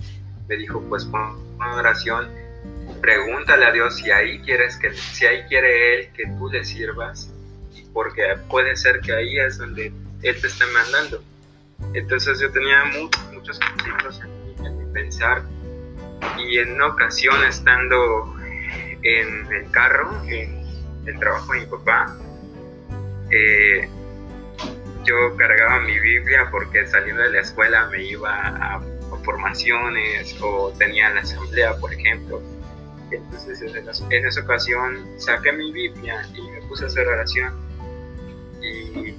me 0.48 0.56
dijo, 0.56 0.82
pues 0.88 1.06
pon 1.06 1.38
oración, 1.60 2.30
pregúntale 3.02 3.66
a 3.66 3.72
Dios 3.72 3.98
si 3.98 4.12
ahí 4.12 4.40
quieres 4.40 4.78
que, 4.78 4.94
si 4.94 5.26
ahí 5.26 5.44
quiere 5.48 6.00
Él 6.00 6.10
que 6.14 6.26
tú 6.38 6.50
le 6.50 6.64
sirvas, 6.64 7.32
porque 7.94 8.24
puede 8.50 8.76
ser 8.76 9.02
que 9.02 9.14
ahí 9.14 9.38
es 9.38 9.58
donde 9.58 9.92
Él 10.24 10.42
te 10.42 10.48
está 10.48 10.66
mandando. 10.68 11.24
Entonces 11.94 12.40
yo 12.40 12.52
tenía 12.52 12.86
muchos, 12.86 13.34
muchos 13.34 13.60
conflictos 13.60 14.22
en 14.22 14.78
mi, 14.78 14.94
pensar 14.94 15.44
y 16.38 16.58
en 16.58 16.74
una 16.74 16.88
ocasión 16.88 17.44
estando 17.46 18.36
en 19.04 19.52
el 19.52 19.72
carro, 19.72 20.12
en 20.28 20.59
el 21.10 21.20
trabajo 21.20 21.54
de 21.54 21.60
mi 21.60 21.66
papá, 21.66 22.18
eh, 23.32 23.90
yo 25.06 25.36
cargaba 25.38 25.80
mi 25.82 25.98
Biblia 26.00 26.48
porque 26.52 26.86
saliendo 26.88 27.24
de 27.24 27.32
la 27.32 27.42
escuela 27.42 27.88
me 27.88 28.04
iba 28.04 28.36
a, 28.36 28.82
formaciones 29.24 30.36
o 30.42 30.72
tenía 30.78 31.10
la 31.10 31.22
asamblea, 31.22 31.76
por 31.78 31.94
ejemplo. 31.94 32.42
Entonces 33.12 33.62
en 33.62 34.26
esa, 34.26 34.42
ocasión 34.42 35.06
saqué 35.18 35.52
mi 35.52 35.72
Biblia 35.72 36.26
y 36.34 36.42
me 36.50 36.62
puse 36.68 36.86
a 36.86 36.88
hacer 36.88 37.08
oración. 37.08 37.54
Y 38.62 39.14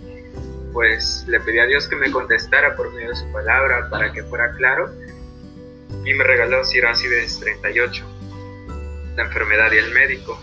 pues 0.73 1.25
le 1.29 1.41
pedí 1.41 1.59
a 1.59 1.67
Dios 1.67 1.87
que 1.89 1.97
me 1.97 2.11
contestara 2.11 2.77
por 2.77 2.93
medio 2.93 3.11
de 3.11 3.17
su 3.17 3.31
palabra 3.33 3.91
para 3.91 4.13
que 4.13 4.23
fuera 4.25 4.53
claro. 4.53 4.91
Y 6.05 6.15
me 6.15 6.25
regaló 6.25 6.65
Siracides 6.65 7.41
38, 7.41 8.05
la 9.17 9.25
enfermedad 9.25 9.71
y 9.73 9.79
el 9.79 9.93
médico. 9.93 10.41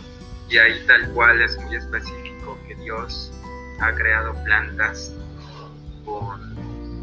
Y 0.49 0.57
ahí 0.57 0.85
tal 0.87 1.09
cual 1.11 1.41
es 1.41 1.57
muy 1.57 1.75
específico 1.75 2.57
que 2.67 2.75
Dios 2.75 3.31
ha 3.79 3.91
creado 3.93 4.33
plantas 4.43 5.13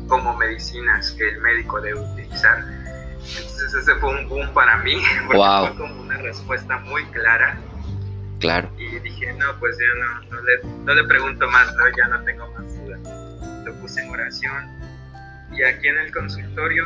como 0.09 0.37
medicinas 0.37 1.13
que 1.13 1.29
el 1.29 1.41
médico 1.41 1.81
debe 1.81 2.01
utilizar. 2.01 2.59
Entonces 2.59 3.75
ese 3.75 3.95
fue 3.97 4.11
un 4.11 4.29
boom 4.29 4.53
para 4.53 4.79
mí, 4.79 5.03
porque 5.27 5.39
fue 5.39 5.77
como 5.77 6.03
una 6.03 6.19
respuesta 6.19 6.79
muy 6.81 7.05
clara. 7.07 7.59
Claro. 8.41 8.71
Y 8.79 8.99
dije, 8.99 9.33
no, 9.35 9.59
pues 9.59 9.79
ya 9.79 9.87
no, 9.99 10.37
no 10.37 10.43
le, 10.43 10.61
no 10.85 10.95
le 10.95 11.05
pregunto 11.05 11.49
más, 11.49 11.75
no, 11.77 11.85
ya 11.97 12.09
no 12.09 12.23
tengo 12.25 12.51
más 12.53 12.77
dudas. 12.77 13.01
Lo 13.65 13.75
puse 13.81 14.03
en 14.03 14.11
oración. 14.11 14.69
Y 15.53 15.63
aquí 15.63 15.89
en 15.89 15.99
el 15.99 16.13
consultorio 16.13 16.85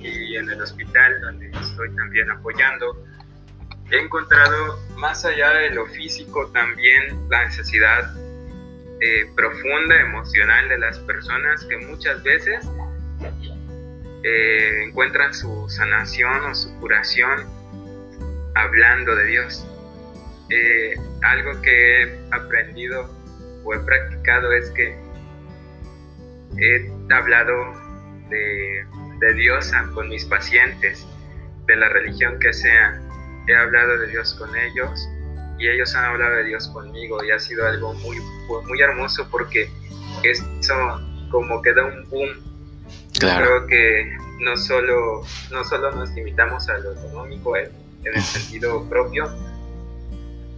y 0.00 0.36
en 0.36 0.50
el 0.50 0.60
hospital 0.60 1.20
donde 1.20 1.50
estoy 1.50 1.94
también 1.96 2.30
apoyando, 2.30 3.04
he 3.90 3.98
encontrado 3.98 4.78
más 5.02 5.24
allá 5.24 5.50
de 5.54 5.70
lo 5.70 5.84
físico 5.86 6.46
también 6.52 7.28
la 7.28 7.44
necesidad 7.46 8.14
eh, 9.00 9.26
profunda, 9.34 10.00
emocional 10.00 10.68
de 10.68 10.78
las 10.78 10.96
personas 11.00 11.64
que 11.64 11.76
muchas 11.78 12.22
veces 12.22 12.64
eh, 14.22 14.84
encuentran 14.86 15.34
su 15.34 15.68
sanación 15.68 16.44
o 16.44 16.54
su 16.54 16.72
curación 16.78 17.44
hablando 18.54 19.16
de 19.16 19.24
Dios. 19.26 19.66
Eh, 20.50 20.94
algo 21.22 21.60
que 21.62 22.02
he 22.02 22.18
aprendido 22.30 23.10
o 23.64 23.74
he 23.74 23.80
practicado 23.80 24.52
es 24.52 24.70
que 24.70 24.96
he 26.58 27.12
hablado 27.12 27.56
de, 28.30 28.86
de 29.18 29.34
Dios 29.34 29.72
con 29.94 30.08
mis 30.08 30.24
pacientes, 30.26 31.04
de 31.66 31.74
la 31.74 31.88
religión 31.88 32.38
que 32.38 32.52
sea. 32.52 33.01
He 33.46 33.54
hablado 33.54 33.98
de 33.98 34.08
Dios 34.08 34.34
con 34.34 34.54
ellos 34.56 35.08
y 35.58 35.68
ellos 35.68 35.94
han 35.94 36.04
hablado 36.04 36.36
de 36.36 36.44
Dios 36.44 36.68
conmigo 36.68 37.22
y 37.24 37.30
ha 37.30 37.38
sido 37.38 37.66
algo 37.66 37.92
muy, 37.94 38.18
muy 38.66 38.80
hermoso 38.80 39.26
porque 39.30 39.70
eso 40.22 41.00
como 41.30 41.62
que 41.62 41.72
da 41.72 41.84
un 41.84 42.08
boom. 42.08 42.30
Claro. 43.18 43.44
Creo 43.44 43.66
que 43.66 44.16
no 44.40 44.56
solo, 44.56 45.22
no 45.50 45.64
solo 45.64 45.92
nos 45.92 46.10
limitamos 46.10 46.68
a 46.68 46.78
lo 46.78 46.92
económico 46.92 47.56
en, 47.56 47.70
el 48.04 48.20
sentido 48.20 48.88
propio, 48.88 49.32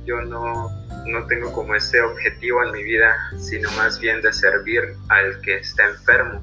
yo 0.07 0.23
no, 0.23 0.71
no 1.07 1.27
tengo 1.27 1.53
como 1.53 1.75
ese 1.75 2.01
objetivo 2.01 2.65
en 2.65 2.73
mi 2.73 2.83
vida, 2.83 3.15
sino 3.39 3.71
más 3.73 4.01
bien 4.01 4.23
de 4.23 4.33
servir 4.33 4.97
al 5.09 5.41
que 5.43 5.59
está 5.59 5.85
enfermo. 5.85 6.41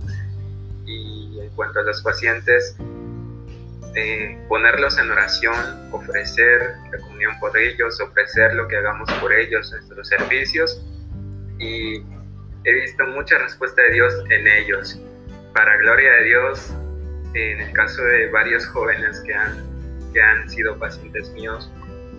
Y 0.85 1.39
en 1.41 1.49
cuanto 1.55 1.79
a 1.79 1.83
los 1.83 2.03
pacientes, 2.03 2.75
ponerlos 4.47 4.97
en 4.97 5.11
oración, 5.11 5.89
ofrecer 5.91 6.75
la 6.91 6.97
comunión 6.99 7.37
por 7.39 7.57
ellos, 7.57 7.99
ofrecer 7.99 8.53
lo 8.55 8.67
que 8.67 8.77
hagamos 8.77 9.11
por 9.13 9.33
ellos, 9.33 9.71
nuestros 9.71 10.07
servicios. 10.07 10.81
Y 11.59 12.03
he 12.63 12.73
visto 12.73 13.05
mucha 13.07 13.37
respuesta 13.37 13.81
de 13.83 13.91
Dios 13.91 14.13
en 14.29 14.47
ellos. 14.47 14.99
Para 15.53 15.77
gloria 15.77 16.11
de 16.13 16.23
Dios, 16.23 16.73
en 17.33 17.61
el 17.61 17.73
caso 17.73 18.01
de 18.03 18.29
varios 18.29 18.65
jóvenes 18.67 19.19
que 19.21 19.33
han, 19.33 20.11
que 20.13 20.21
han 20.21 20.49
sido 20.49 20.77
pacientes 20.79 21.29
míos, 21.31 21.71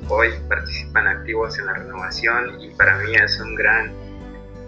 hoy 0.08 0.30
participan 0.48 1.06
activos 1.06 1.58
en 1.58 1.66
la 1.66 1.74
renovación 1.74 2.60
y 2.60 2.70
para 2.70 2.98
mí 2.98 3.14
es 3.14 3.38
un 3.40 3.54
gran 3.54 3.92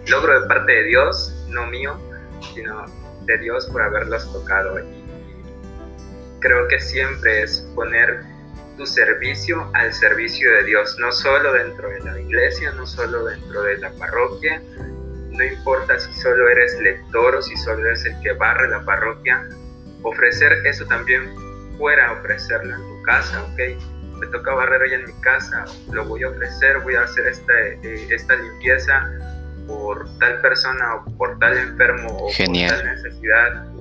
logro 0.07 0.41
de 0.41 0.47
parte 0.47 0.71
de 0.71 0.83
Dios, 0.83 1.45
no 1.49 1.67
mío, 1.67 1.99
sino 2.53 2.85
de 3.25 3.37
Dios 3.39 3.67
por 3.67 3.81
haberlos 3.81 4.31
tocado 4.31 4.79
creo 6.45 6.67
que 6.67 6.79
siempre 6.79 7.41
es 7.41 7.61
poner 7.73 8.21
tu 8.77 8.85
servicio 8.85 9.67
al 9.73 9.91
servicio 9.93 10.51
de 10.51 10.63
Dios, 10.65 10.95
no 10.99 11.11
solo 11.11 11.53
dentro 11.53 11.89
de 11.89 11.99
la 12.01 12.19
iglesia, 12.19 12.71
no 12.73 12.85
solo 12.85 13.25
dentro 13.25 13.63
de 13.63 13.77
la 13.79 13.91
parroquia, 13.93 14.61
no 15.31 15.43
importa 15.43 15.97
si 15.97 16.13
solo 16.13 16.47
eres 16.49 16.79
lector 16.79 17.35
o 17.35 17.41
si 17.41 17.57
solo 17.57 17.87
eres 17.87 18.05
el 18.05 18.19
que 18.21 18.33
barre 18.33 18.69
la 18.69 18.85
parroquia, 18.85 19.43
ofrecer 20.03 20.53
eso 20.65 20.85
también 20.85 21.33
fuera, 21.79 22.11
ofrecerlo 22.11 22.75
en 22.75 22.81
tu 22.81 23.01
casa, 23.03 23.43
¿ok? 23.43 23.59
Me 24.19 24.27
toca 24.27 24.53
barrer 24.53 24.83
hoy 24.83 24.93
en 24.93 25.05
mi 25.05 25.21
casa, 25.21 25.65
lo 25.91 26.05
voy 26.05 26.23
a 26.23 26.29
ofrecer, 26.29 26.77
voy 26.79 26.95
a 26.95 27.01
hacer 27.01 27.25
esta, 27.25 27.53
eh, 27.59 28.07
esta 28.11 28.35
limpieza 28.35 29.09
por 29.67 30.07
tal 30.19 30.41
persona 30.41 30.95
o 30.95 31.17
por 31.17 31.39
tal 31.39 31.57
enfermo 31.57 32.09
o 32.09 32.27
por 32.27 32.35
tal 32.35 32.85
necesidad 32.85 33.74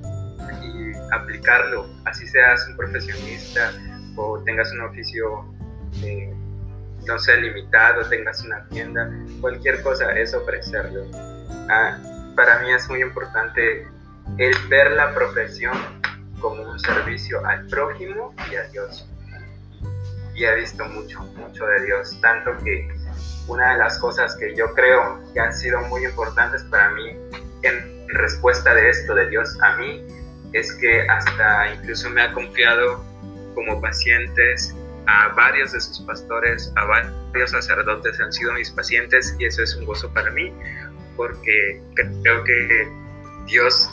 aplicarlo, 1.12 1.88
así 2.04 2.26
seas 2.26 2.66
un 2.68 2.76
profesionista 2.76 3.72
o 4.16 4.38
tengas 4.44 4.72
un 4.72 4.82
oficio, 4.82 5.44
eh, 6.02 6.32
no 7.06 7.18
sé, 7.18 7.36
limitado, 7.36 8.08
tengas 8.08 8.42
una 8.44 8.66
tienda, 8.68 9.10
cualquier 9.40 9.82
cosa 9.82 10.12
es 10.12 10.34
ofrecerlo. 10.34 11.04
Ah, 11.68 11.98
para 12.36 12.60
mí 12.60 12.72
es 12.72 12.88
muy 12.88 13.02
importante 13.02 13.86
el 14.38 14.54
ver 14.68 14.92
la 14.92 15.14
profesión 15.14 15.76
como 16.40 16.62
un 16.62 16.78
servicio 16.78 17.44
al 17.46 17.66
prójimo 17.68 18.34
y 18.50 18.56
a 18.56 18.64
Dios. 18.68 19.08
Y 20.34 20.44
he 20.44 20.54
visto 20.56 20.84
mucho, 20.86 21.20
mucho 21.36 21.64
de 21.66 21.84
Dios, 21.84 22.18
tanto 22.20 22.56
que 22.64 22.88
una 23.46 23.72
de 23.72 23.78
las 23.78 23.98
cosas 23.98 24.34
que 24.36 24.54
yo 24.54 24.72
creo 24.74 25.20
que 25.32 25.40
han 25.40 25.54
sido 25.54 25.80
muy 25.82 26.04
importantes 26.04 26.64
para 26.64 26.90
mí 26.90 27.16
en 27.62 28.08
respuesta 28.08 28.74
de 28.74 28.90
esto 28.90 29.14
de 29.14 29.28
Dios 29.28 29.58
a 29.62 29.76
mí 29.76 30.04
es 30.54 30.72
que 30.74 31.02
hasta 31.02 31.74
incluso 31.74 32.08
me 32.10 32.22
ha 32.22 32.32
confiado 32.32 33.04
como 33.54 33.80
pacientes 33.80 34.74
a 35.06 35.28
varios 35.28 35.72
de 35.72 35.80
sus 35.80 36.00
pastores, 36.00 36.72
a 36.76 36.84
varios 36.84 37.50
sacerdotes 37.50 38.18
han 38.20 38.32
sido 38.32 38.52
mis 38.54 38.70
pacientes 38.70 39.36
y 39.38 39.44
eso 39.44 39.62
es 39.62 39.74
un 39.76 39.84
gozo 39.84 40.12
para 40.14 40.30
mí 40.30 40.52
porque 41.16 41.82
creo 41.94 42.44
que 42.44 42.88
Dios 43.46 43.90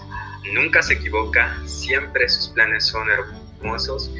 nunca 0.53 0.81
se 0.81 0.93
equivoca, 0.93 1.55
siempre 1.65 2.27
sus 2.27 2.49
planes 2.49 2.85
son 2.85 3.07
hermosos. 3.09 4.11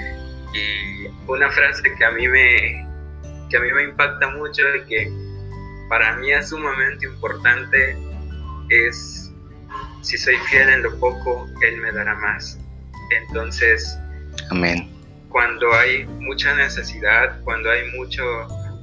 Y 0.54 1.08
una 1.27 1.49
frase 1.49 1.84
que 1.97 2.06
a 2.06 2.12
mí 2.12 2.27
me 2.27 2.88
que 3.49 3.58
a 3.58 3.60
mí 3.60 3.71
me 3.73 3.84
impacta 3.84 4.30
mucho 4.30 4.63
y 4.75 4.88
que 4.88 5.12
para 5.89 6.15
mí 6.17 6.32
es 6.32 6.49
sumamente 6.49 7.06
importante 7.06 7.97
es, 8.69 9.30
si 10.01 10.17
soy 10.17 10.35
fiel 10.49 10.69
en 10.69 10.83
lo 10.83 10.99
poco, 10.99 11.49
Él 11.61 11.77
me 11.77 11.91
dará 11.91 12.15
más. 12.15 12.57
Entonces, 13.11 13.97
Amén. 14.49 14.89
Cuando 15.29 15.73
hay 15.73 16.05
mucha 16.05 16.53
necesidad, 16.55 17.39
cuando 17.43 17.71
hay 17.71 17.89
mucho, 17.91 18.23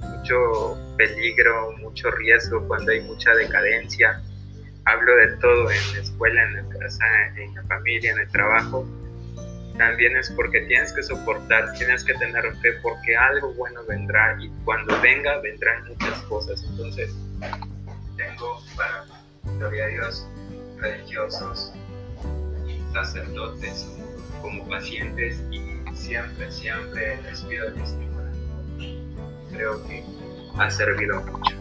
mucho 0.01 0.79
peligro, 0.97 1.77
mucho 1.79 2.11
riesgo, 2.13 2.67
cuando 2.67 2.93
hay 2.93 3.03
mucha 3.03 3.35
decadencia, 3.35 4.23
hablo 4.87 5.15
de 5.17 5.29
todo 5.37 5.71
en 5.71 5.93
la 5.93 5.99
escuela, 6.01 6.43
en 6.43 6.55
la 6.55 6.79
casa, 6.79 7.05
en 7.37 7.55
la 7.55 7.63
familia, 7.65 8.13
en 8.13 8.21
el 8.21 8.29
trabajo, 8.29 8.87
también 9.77 10.17
es 10.17 10.31
porque 10.31 10.63
tienes 10.63 10.93
que 10.93 11.03
soportar, 11.03 11.73
tienes 11.75 12.03
que 12.03 12.15
tener 12.15 12.45
fe, 12.57 12.73
porque 12.83 13.17
algo 13.17 13.53
bueno 13.55 13.81
vendrá 13.87 14.37
y 14.41 14.49
cuando 14.65 15.01
venga 15.01 15.39
vendrán 15.41 15.87
muchas 15.87 16.21
cosas. 16.23 16.65
Entonces, 16.71 17.15
tengo 18.17 18.63
para, 18.77 19.05
gloria 19.59 19.85
a 19.85 19.89
Dios, 19.89 20.29
religiosos, 20.81 21.73
sacerdotes, 22.93 23.87
como 24.43 24.67
pacientes 24.69 25.43
y 25.51 25.63
siempre, 25.95 26.51
siempre 26.51 27.21
les 27.23 27.41
pido 27.43 27.67
Creo 29.51 29.87
que 29.87 30.05
ha 30.57 30.71
servido 30.71 31.23
mucho. 31.23 31.57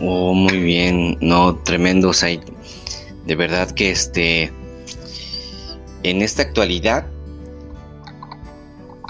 Oh, 0.00 0.34
muy 0.34 0.58
bien, 0.58 1.16
no, 1.20 1.56
tremendo, 1.56 2.12
Said. 2.12 2.40
De 3.26 3.34
verdad 3.34 3.70
que 3.70 3.90
este, 3.90 4.52
en 6.02 6.22
esta 6.22 6.42
actualidad, 6.42 7.06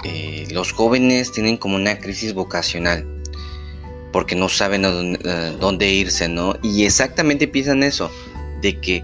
eh, 0.03 0.47
los 0.51 0.71
jóvenes 0.71 1.31
tienen 1.31 1.57
como 1.57 1.75
una 1.75 1.99
crisis 1.99 2.33
vocacional 2.33 3.05
porque 4.11 4.35
no 4.35 4.49
saben 4.49 4.85
a 4.85 4.89
dónde, 5.59 5.91
irse, 5.91 6.27
¿no? 6.27 6.55
Y 6.63 6.85
exactamente 6.85 7.47
piensan 7.47 7.83
eso, 7.83 8.09
de 8.61 8.79
que 8.79 9.03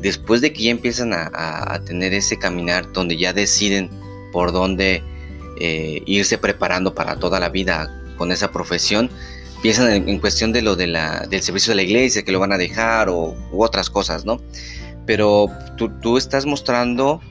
después 0.00 0.40
de 0.40 0.52
que 0.52 0.64
ya 0.64 0.70
empiezan 0.70 1.12
a, 1.14 1.80
tener 1.86 2.12
ese 2.12 2.38
caminar 2.38 2.92
donde 2.92 3.16
ya 3.16 3.32
deciden 3.32 3.88
por 4.32 4.52
dónde 4.52 5.02
eh, 5.60 6.02
irse 6.06 6.36
preparando 6.36 6.94
para 6.94 7.16
toda 7.16 7.40
la 7.40 7.48
vida 7.48 7.90
con 8.18 8.30
esa 8.30 8.52
profesión, 8.52 9.10
piensan 9.62 10.08
en, 10.08 10.18
cuestión 10.18 10.52
de 10.52 10.60
lo 10.60 10.76
de 10.76 10.88
la, 10.88 11.26
del 11.26 11.40
servicio 11.40 11.70
de 11.70 11.76
la 11.76 11.82
iglesia, 11.82 12.22
que 12.22 12.32
lo 12.32 12.38
van 12.38 12.52
a 12.52 12.58
dejar 12.58 13.08
o 13.08 13.34
u 13.50 13.62
otras 13.62 13.88
cosas, 13.88 14.26
¿no? 14.26 14.40
Pero 15.06 15.46
tú, 15.76 16.18
estás 16.18 16.44
mostrando 16.44 17.22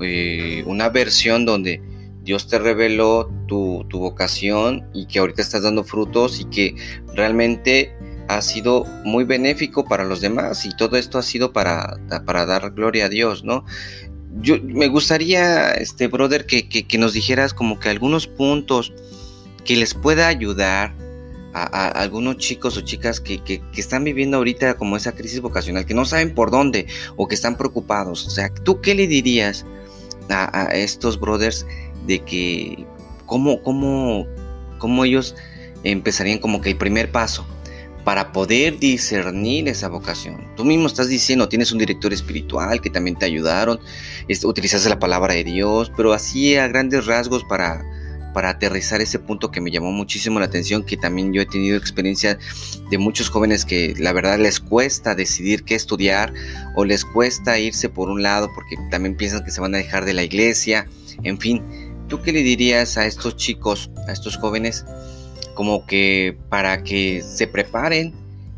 eh, 0.00 0.62
una 0.66 0.88
versión 0.88 1.44
donde 1.44 1.82
Dios 2.22 2.46
te 2.46 2.60
reveló 2.60 3.28
tu, 3.48 3.84
tu, 3.88 3.98
vocación 3.98 4.86
y 4.92 5.06
que 5.06 5.18
ahorita 5.18 5.42
estás 5.42 5.62
dando 5.62 5.82
frutos 5.82 6.40
y 6.40 6.44
que 6.44 6.76
realmente 7.14 7.92
ha 8.36 8.42
sido 8.42 8.84
muy 9.04 9.24
benéfico 9.24 9.84
para 9.84 10.04
los 10.04 10.20
demás 10.20 10.64
y 10.64 10.70
todo 10.76 10.96
esto 10.96 11.18
ha 11.18 11.22
sido 11.22 11.52
para, 11.52 11.98
para 12.24 12.46
dar 12.46 12.70
gloria 12.70 13.06
a 13.06 13.08
Dios, 13.08 13.42
¿no? 13.42 13.64
Yo 14.40 14.56
me 14.62 14.86
gustaría, 14.86 15.72
este 15.72 16.06
brother, 16.06 16.46
que, 16.46 16.68
que, 16.68 16.98
nos 16.98 17.12
dijeras 17.12 17.52
como 17.52 17.80
que 17.80 17.88
algunos 17.88 18.28
puntos 18.28 18.92
que 19.64 19.74
les 19.74 19.94
pueda 19.94 20.28
ayudar 20.28 20.94
a, 21.52 21.88
algunos 21.88 22.36
chicos 22.36 22.76
o 22.76 22.82
chicas 22.82 23.20
que, 23.20 23.42
que, 23.42 23.60
están 23.74 24.04
viviendo 24.04 24.36
ahorita 24.36 24.74
como 24.74 24.96
esa 24.96 25.12
crisis 25.12 25.40
vocacional, 25.40 25.84
que 25.84 25.94
no 25.94 26.04
saben 26.04 26.32
por 26.32 26.52
dónde 26.52 26.86
o 27.16 27.26
que 27.26 27.34
están 27.34 27.56
preocupados. 27.56 28.24
O 28.24 28.30
sea, 28.30 28.54
¿tú 28.62 28.80
qué 28.80 28.94
le 28.94 29.08
dirías 29.08 29.66
a, 30.28 30.68
a 30.68 30.74
estos 30.76 31.18
brothers 31.18 31.66
de 32.06 32.20
que 32.20 32.86
cómo, 33.26 33.60
cómo, 33.62 34.28
cómo 34.78 35.04
ellos 35.04 35.34
empezarían 35.82 36.38
como 36.38 36.60
que 36.60 36.70
el 36.70 36.76
primer 36.76 37.10
paso 37.10 37.44
para 38.04 38.32
poder 38.32 38.78
discernir 38.78 39.68
esa 39.68 39.88
vocación. 39.88 40.46
Tú 40.56 40.64
mismo 40.64 40.86
estás 40.86 41.08
diciendo, 41.08 41.48
tienes 41.48 41.72
un 41.72 41.78
director 41.78 42.12
espiritual 42.12 42.80
que 42.80 42.90
también 42.90 43.16
te 43.16 43.26
ayudaron, 43.26 43.80
utilizaste 44.44 44.88
la 44.88 44.98
palabra 44.98 45.34
de 45.34 45.44
Dios, 45.44 45.92
pero 45.96 46.12
así 46.12 46.56
a 46.56 46.66
grandes 46.68 47.06
rasgos 47.06 47.44
para, 47.44 47.84
para 48.32 48.50
aterrizar 48.50 49.00
ese 49.00 49.18
punto 49.18 49.50
que 49.50 49.60
me 49.60 49.70
llamó 49.70 49.92
muchísimo 49.92 50.38
la 50.38 50.46
atención, 50.46 50.82
que 50.82 50.96
también 50.96 51.32
yo 51.32 51.42
he 51.42 51.46
tenido 51.46 51.76
experiencia 51.76 52.38
de 52.90 52.98
muchos 52.98 53.28
jóvenes 53.28 53.64
que 53.64 53.94
la 53.98 54.12
verdad 54.12 54.38
les 54.38 54.60
cuesta 54.60 55.14
decidir 55.14 55.64
qué 55.64 55.74
estudiar 55.74 56.32
o 56.76 56.84
les 56.84 57.04
cuesta 57.04 57.58
irse 57.58 57.88
por 57.88 58.08
un 58.08 58.22
lado 58.22 58.50
porque 58.54 58.76
también 58.90 59.16
piensan 59.16 59.44
que 59.44 59.50
se 59.50 59.60
van 59.60 59.74
a 59.74 59.78
dejar 59.78 60.04
de 60.04 60.14
la 60.14 60.22
iglesia, 60.22 60.86
en 61.22 61.38
fin. 61.38 61.62
¿Tú 62.08 62.20
qué 62.22 62.32
le 62.32 62.42
dirías 62.42 62.96
a 62.96 63.06
estos 63.06 63.36
chicos, 63.36 63.88
a 64.08 64.12
estos 64.12 64.36
jóvenes? 64.36 64.84
Como 65.60 65.84
que 65.84 66.38
para 66.48 66.82
que 66.82 67.20
se 67.20 67.46
preparen 67.46 68.14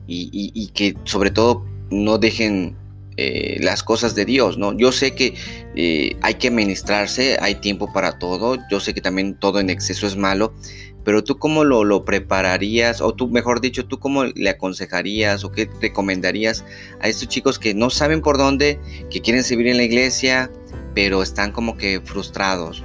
y, 0.07 0.71
que 0.73 0.95
sobre 1.03 1.33
todo 1.33 1.67
no 1.91 2.17
dejen 2.17 2.77
eh, 3.17 3.59
las 3.61 3.83
cosas 3.83 4.15
de 4.15 4.25
Dios, 4.25 4.57
¿no? 4.57 4.73
Yo 4.79 4.93
sé 4.93 5.13
que 5.13 5.35
eh, 5.75 6.15
hay 6.21 6.35
que 6.35 6.53
ministrarse, 6.53 7.39
hay 7.41 7.57
tiempo 7.57 7.93
para 7.93 8.21
todo, 8.21 8.57
yo 8.71 8.79
sé 8.79 8.95
que 8.95 9.01
también 9.01 9.35
todo 9.35 9.59
en 9.59 9.69
exceso 9.69 10.07
es 10.07 10.15
malo, 10.15 10.55
pero 11.03 11.25
tú 11.25 11.41
cómo 11.41 11.65
lo, 11.65 11.83
lo, 11.83 12.05
prepararías, 12.05 13.01
o 13.01 13.13
tú, 13.13 13.27
mejor 13.27 13.61
dicho, 13.61 13.85
tú 13.85 13.99
cómo 13.99 14.27
le 14.27 14.51
aconsejarías 14.51 15.43
o 15.43 15.51
qué 15.51 15.69
recomendarías 15.81 16.65
a 17.01 17.09
estos 17.09 17.27
chicos 17.27 17.59
que 17.59 17.75
no 17.75 17.91
saben 17.91 18.21
por 18.21 18.39
dónde, 18.39 18.79
que 19.11 19.21
quieren 19.21 19.43
servir 19.43 19.67
en 19.67 19.79
la 19.79 19.83
iglesia, 19.83 20.53
pero 20.95 21.21
están 21.21 21.51
como 21.51 21.77
que 21.77 22.01
frustrados 22.01 22.85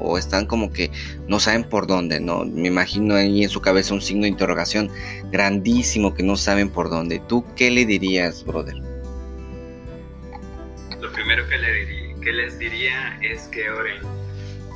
o 0.00 0.18
están 0.18 0.46
como 0.46 0.72
que 0.72 0.90
no 1.26 1.40
saben 1.40 1.64
por 1.64 1.86
dónde, 1.86 2.20
¿no? 2.20 2.44
Me 2.44 2.68
imagino 2.68 3.14
ahí 3.14 3.42
en 3.42 3.48
su 3.48 3.60
cabeza 3.60 3.94
un 3.94 4.00
signo 4.00 4.22
de 4.22 4.28
interrogación 4.28 4.90
grandísimo 5.30 6.14
que 6.14 6.22
no 6.22 6.36
saben 6.36 6.70
por 6.70 6.90
dónde. 6.90 7.20
¿Tú 7.28 7.44
qué 7.56 7.70
le 7.70 7.84
dirías, 7.84 8.44
brother? 8.44 8.76
Lo 11.00 11.12
primero 11.12 11.48
que, 11.48 11.58
le 11.58 12.14
que 12.20 12.32
les 12.32 12.58
diría 12.58 13.18
es 13.22 13.42
que 13.48 13.70
oren, 13.70 14.02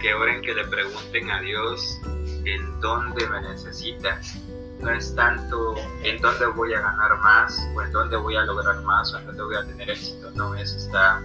que 0.00 0.14
oren, 0.14 0.42
que 0.42 0.54
le 0.54 0.64
pregunten 0.66 1.30
a 1.30 1.40
Dios 1.40 2.00
en 2.44 2.80
dónde 2.80 3.26
me 3.28 3.40
necesitas. 3.42 4.38
No 4.80 4.90
es 4.90 5.14
tanto 5.14 5.76
en 6.02 6.20
dónde 6.20 6.46
voy 6.46 6.74
a 6.74 6.80
ganar 6.80 7.16
más 7.18 7.56
o 7.76 7.82
en 7.82 7.92
dónde 7.92 8.16
voy 8.16 8.34
a 8.34 8.42
lograr 8.42 8.82
más 8.82 9.14
o 9.14 9.18
en 9.18 9.26
dónde 9.26 9.42
voy 9.44 9.54
a 9.54 9.64
tener 9.64 9.90
éxito. 9.90 10.30
No, 10.32 10.54
eso 10.56 10.76
está 10.76 11.22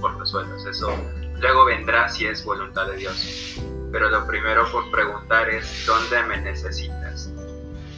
por 0.00 0.16
los 0.18 0.30
suelos. 0.30 0.64
Eso 0.64 0.94
Luego 1.40 1.64
vendrá 1.64 2.08
si 2.08 2.26
es 2.26 2.44
voluntad 2.44 2.86
de 2.86 2.96
Dios. 2.96 3.60
Pero 3.92 4.10
lo 4.10 4.26
primero 4.26 4.70
por 4.70 4.90
preguntar 4.90 5.48
es, 5.48 5.84
¿dónde 5.86 6.22
me 6.24 6.40
necesitas? 6.40 7.32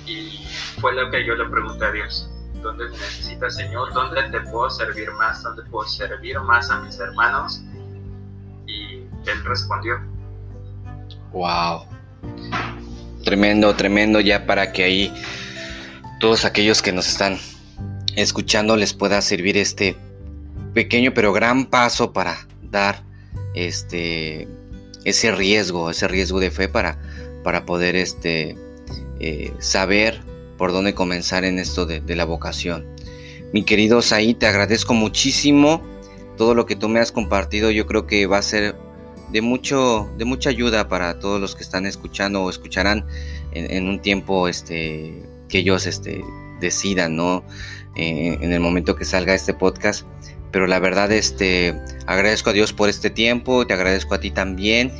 Y 0.07 0.47
fue 0.81 0.95
lo 0.95 1.11
que 1.11 1.25
yo 1.25 1.35
le 1.35 1.47
pregunté 1.47 1.85
a 1.85 1.93
Dios. 1.93 2.31
¿Dónde 2.63 2.85
me 2.85 2.91
necesitas, 2.91 3.57
Señor? 3.57 3.93
¿Dónde 3.93 4.23
te 4.25 4.41
puedo 4.41 4.69
servir 4.71 5.11
más? 5.13 5.43
¿Dónde 5.43 5.63
puedo 5.65 5.89
servir 5.89 6.39
más 6.41 6.71
a 6.71 6.81
mis 6.81 6.99
hermanos? 7.01 7.63
Y 8.67 8.99
Él 9.27 9.45
respondió. 9.45 10.01
Wow. 11.33 11.87
Tremendo, 13.25 13.75
tremendo 13.75 14.21
ya 14.21 14.47
para 14.47 14.73
que 14.73 14.85
ahí 14.85 15.15
todos 16.21 16.45
aquellos 16.45 16.83
que 16.83 16.93
nos 16.93 17.09
están 17.09 17.39
escuchando 18.17 18.77
les 18.77 18.93
pueda 18.93 19.21
servir 19.23 19.57
este 19.57 19.97
pequeño 20.75 21.13
pero 21.15 21.33
gran 21.33 21.67
paso 21.67 22.13
para 22.13 22.47
dar 22.63 23.03
este, 23.55 24.49
ese 25.05 25.33
riesgo, 25.33 25.91
ese 25.91 26.09
riesgo 26.09 26.41
de 26.41 26.51
fe 26.51 26.69
para, 26.69 26.99
para 27.43 27.65
poder 27.67 27.97
este, 27.97 28.57
eh, 29.19 29.53
saber 29.59 30.21
por 30.57 30.73
dónde 30.73 30.95
comenzar 30.95 31.45
en 31.45 31.59
esto 31.59 31.87
de, 31.87 32.03
la 32.15 32.25
vocación. 32.25 32.87
Mi 33.53 33.65
querido 33.65 34.03
Saí, 34.03 34.35
te 34.35 34.47
agradezco 34.47 34.95
muchísimo 34.95 35.83
todo 36.37 36.55
lo 36.55 36.67
que 36.67 36.77
tú 36.77 36.89
me 36.89 37.01
has 37.01 37.13
compartido. 37.13 37.71
Yo 37.71 37.87
creo 37.87 38.07
que 38.07 38.27
va 38.27 38.39
a 38.39 38.43
ser 38.43 38.77
de, 39.33 39.41
mucho, 39.41 40.09
de 40.19 40.25
mucha 40.25 40.51
ayuda 40.51 40.89
para 40.89 41.19
todos 41.19 41.41
los 41.41 41.57
que 41.57 41.63
están 41.63 41.87
escuchando 41.87 42.43
o 42.43 42.51
escucharán 42.51 43.07
en, 43.53 43.89
un 43.89 44.01
tiempo 44.01 44.49
este, 44.49 45.23
que 45.49 45.59
ellos 45.59 45.87
este, 45.87 46.23
decidan, 46.61 47.17
¿no? 47.17 47.43
Eh, 47.97 48.39
en 48.41 48.53
el 48.53 48.61
momento 48.61 48.95
que 48.95 49.05
salga 49.05 49.35
este 49.35 49.53
podcast 49.55 50.07
pero 50.53 50.67
la 50.67 50.79
verdad 50.79 51.13
este 51.13 51.75
agradezco 52.07 52.51
a 52.51 52.53
Dios 52.53 52.73
por 52.73 52.89
este 52.89 53.11
tiempo, 53.11 53.67
te 53.67 53.75
agradezco 53.75 54.15
a 54.15 54.21
ti 54.21 54.31
también 54.31 54.93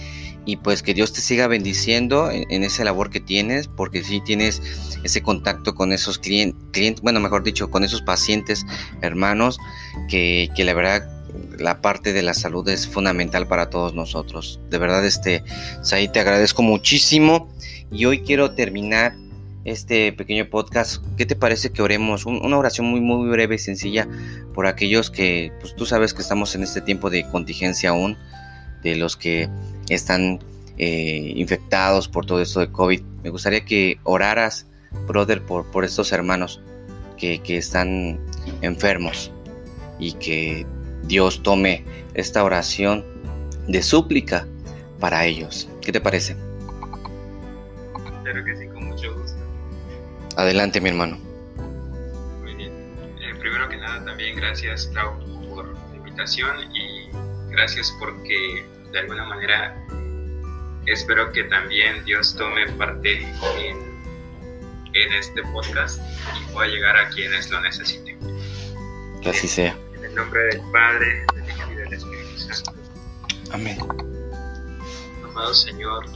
y 0.47 0.57
pues 0.57 0.83
que 0.83 0.95
Dios 0.95 1.13
te 1.13 1.21
siga 1.21 1.47
bendiciendo 1.47 2.31
en, 2.31 2.65
esa 2.65 2.83
labor 2.85 3.11
que 3.11 3.21
tienes, 3.21 3.69
porque 3.69 4.03
si 4.03 4.21
tienes 4.21 4.63
ese 5.05 5.23
contacto 5.23 5.75
con 5.75 5.93
esos 5.93 6.19
clientes, 6.19 7.03
bueno, 7.03 7.21
mejor 7.21 7.43
dicho, 7.43 7.71
con 7.71 7.85
esos 7.85 8.03
pacientes 8.03 8.65
hermanos, 9.03 9.59
que, 10.09 10.49
que, 10.57 10.65
la 10.65 10.75
verdad 10.75 11.09
la 11.59 11.81
parte 11.81 12.13
de 12.13 12.23
la 12.23 12.35
salud 12.35 12.69
es 12.69 12.89
fundamental 12.89 13.47
para 13.47 13.71
todos 13.71 13.95
nosotros. 13.95 14.61
De 14.71 14.79
verdad, 14.79 15.05
este, 15.05 15.45
Saí, 15.83 16.09
te 16.09 16.21
agradezco 16.21 16.63
muchísimo 16.63 17.49
y 17.93 18.07
hoy 18.07 18.21
quiero 18.21 18.53
terminar 18.53 19.15
este 19.65 20.13
pequeño 20.13 20.49
podcast, 20.49 21.05
¿qué 21.17 21.27
te 21.27 21.37
parece 21.37 21.71
que 21.71 21.83
oremos? 21.83 22.25
una 22.25 22.57
oración 22.57 22.87
muy, 22.87 23.01
muy 23.01 23.29
breve 23.29 23.57
y 23.57 23.59
sencilla 23.59 24.09
por 24.55 24.67
aquellos 24.67 25.11
que, 25.11 25.53
pues 25.61 25.75
tú 25.75 25.87
sabes 25.87 26.15
que 26.15 26.23
estamos 26.23 26.55
en 26.55 26.63
este 26.63 26.81
tiempo 26.81 27.11
de 27.11 27.29
contingencia 27.29 27.91
aún, 27.91 28.17
de 28.83 28.97
los 28.97 29.17
que 29.17 29.49
están 29.89 30.41
eh, 30.79 31.33
infectados 31.37 32.09
por 32.09 32.25
todo 32.25 32.41
esto 32.41 32.61
de 32.61 32.73
COVID. 32.73 33.03
Me 33.23 33.31
gustaría 33.31 33.65
que 33.65 33.99
oraras 34.05 34.67
brother, 35.07 35.43
por, 35.43 35.71
por 35.71 35.85
estos 35.85 36.13
hermanos 36.13 36.61
que, 37.19 37.41
que 37.41 37.59
están 37.59 38.19
enfermos 38.63 39.31
y 39.99 40.13
que 40.13 40.67
Dios 41.05 41.43
tome 41.43 41.85
esta 42.15 42.43
oración 42.43 43.05
de 43.69 43.83
súplica 43.83 44.47
para 44.99 45.27
ellos. 45.27 45.69
¿Qué 45.83 45.93
te 45.93 46.01
parece? 46.01 46.37
Adelante, 50.41 50.81
mi 50.81 50.89
hermano. 50.89 51.19
Muy 52.41 52.55
bien. 52.55 52.73
Eh, 53.21 53.35
primero 53.39 53.69
que 53.69 53.77
nada, 53.77 54.03
también 54.07 54.37
gracias, 54.37 54.87
Clau, 54.87 55.19
por 55.51 55.67
la 55.91 55.97
invitación 55.97 56.75
y 56.75 57.11
gracias 57.51 57.95
porque 58.01 58.65
de 58.91 59.01
alguna 59.01 59.27
manera 59.27 59.77
espero 60.87 61.31
que 61.33 61.45
también 61.45 62.03
Dios 62.07 62.35
tome 62.35 62.67
parte 62.73 63.21
en, 63.21 64.03
en 64.95 65.13
este 65.13 65.43
podcast 65.53 66.01
y 66.41 66.53
pueda 66.55 66.69
llegar 66.69 66.97
a 66.97 67.11
quienes 67.11 67.51
lo 67.51 67.61
necesiten. 67.61 68.19
Que 69.21 69.29
así 69.29 69.47
sea. 69.47 69.77
En 69.95 70.05
el 70.07 70.15
nombre 70.15 70.41
del 70.45 70.63
Padre, 70.73 71.27
del 71.35 71.51
Hijo 71.51 71.71
y 71.71 71.75
del 71.75 71.93
Espíritu 71.93 72.39
Santo. 72.39 72.73
Amén. 73.53 73.77
Amado 75.23 75.53
Señor, 75.53 76.07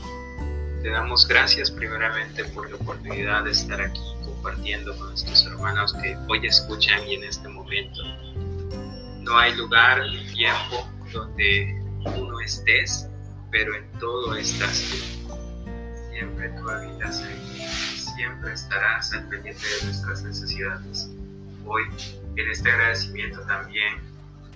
te 0.81 0.89
damos 0.89 1.27
gracias 1.27 1.69
primeramente 1.69 2.43
por 2.45 2.67
la 2.71 2.77
oportunidad 2.77 3.43
de 3.43 3.51
estar 3.51 3.79
aquí 3.79 4.14
compartiendo 4.45 4.95
con 4.99 5.11
estos 5.11 5.43
hermanos 5.47 5.91
que 5.93 6.15
hoy 6.29 6.45
escuchan 6.45 7.01
y 7.07 7.15
en 7.15 7.23
este 7.23 7.47
momento. 7.47 7.99
No 9.21 9.39
hay 9.39 9.55
lugar 9.55 9.99
ni 10.07 10.23
tiempo 10.33 10.87
donde 11.11 11.81
tú 12.03 12.27
no 12.27 12.39
estés, 12.41 13.09
pero 13.49 13.73
en 13.75 13.91
todo 13.93 14.35
estás 14.35 14.83
tú. 14.91 15.33
Siempre 16.11 16.49
tú 16.49 16.69
habitas 16.69 17.21
ahí, 17.21 17.67
siempre 18.15 18.53
estarás 18.53 19.11
al 19.13 19.27
pendiente 19.29 19.65
de 19.65 19.85
nuestras 19.85 20.21
necesidades. 20.21 21.09
Hoy, 21.65 21.85
en 22.35 22.51
este 22.51 22.69
agradecimiento 22.69 23.41
también, 23.47 23.95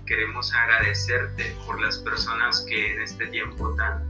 queremos 0.06 0.54
agradecerte 0.54 1.56
por 1.66 1.82
las 1.82 1.98
personas 1.98 2.64
que 2.70 2.94
en 2.94 3.02
este 3.02 3.26
tiempo 3.26 3.74
tan 3.74 4.04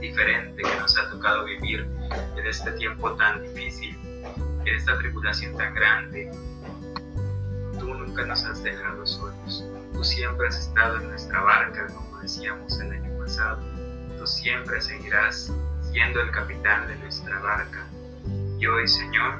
diferente 0.00 0.60
que 0.60 0.76
nos 0.76 0.98
ha 0.98 1.08
tocado 1.08 1.44
vivir, 1.44 1.86
en 2.36 2.46
este 2.48 2.72
tiempo 2.72 3.12
tan 3.12 3.44
difícil, 3.44 3.96
en 4.66 4.76
esta 4.76 4.98
tribulación 4.98 5.56
tan 5.56 5.74
grande, 5.74 6.30
tú 7.78 7.94
nunca 7.94 8.24
nos 8.24 8.44
has 8.44 8.62
dejado 8.62 9.06
solos. 9.06 9.64
Tú 9.92 10.04
siempre 10.04 10.48
has 10.48 10.58
estado 10.58 10.98
en 10.98 11.08
nuestra 11.08 11.40
barca, 11.40 11.86
como 11.88 12.18
decíamos 12.20 12.80
el 12.80 12.92
año 12.92 13.18
pasado. 13.18 13.58
Tú 14.18 14.26
siempre 14.26 14.80
seguirás 14.80 15.52
siendo 15.92 16.20
el 16.20 16.30
capitán 16.30 16.88
de 16.88 16.96
nuestra 16.96 17.38
barca. 17.40 17.86
Y 18.58 18.66
hoy, 18.66 18.88
Señor, 18.88 19.34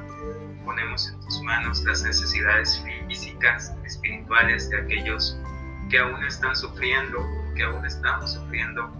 ponemos 0.63 1.09
en 1.09 1.19
tus 1.21 1.41
manos 1.41 1.83
las 1.83 2.03
necesidades 2.03 2.83
físicas, 3.07 3.73
espirituales 3.85 4.69
de 4.69 4.81
aquellos 4.81 5.37
que 5.89 5.99
aún 5.99 6.23
están 6.23 6.55
sufriendo, 6.55 7.19
que 7.55 7.63
aún 7.63 7.85
estamos 7.85 8.33
sufriendo 8.33 8.91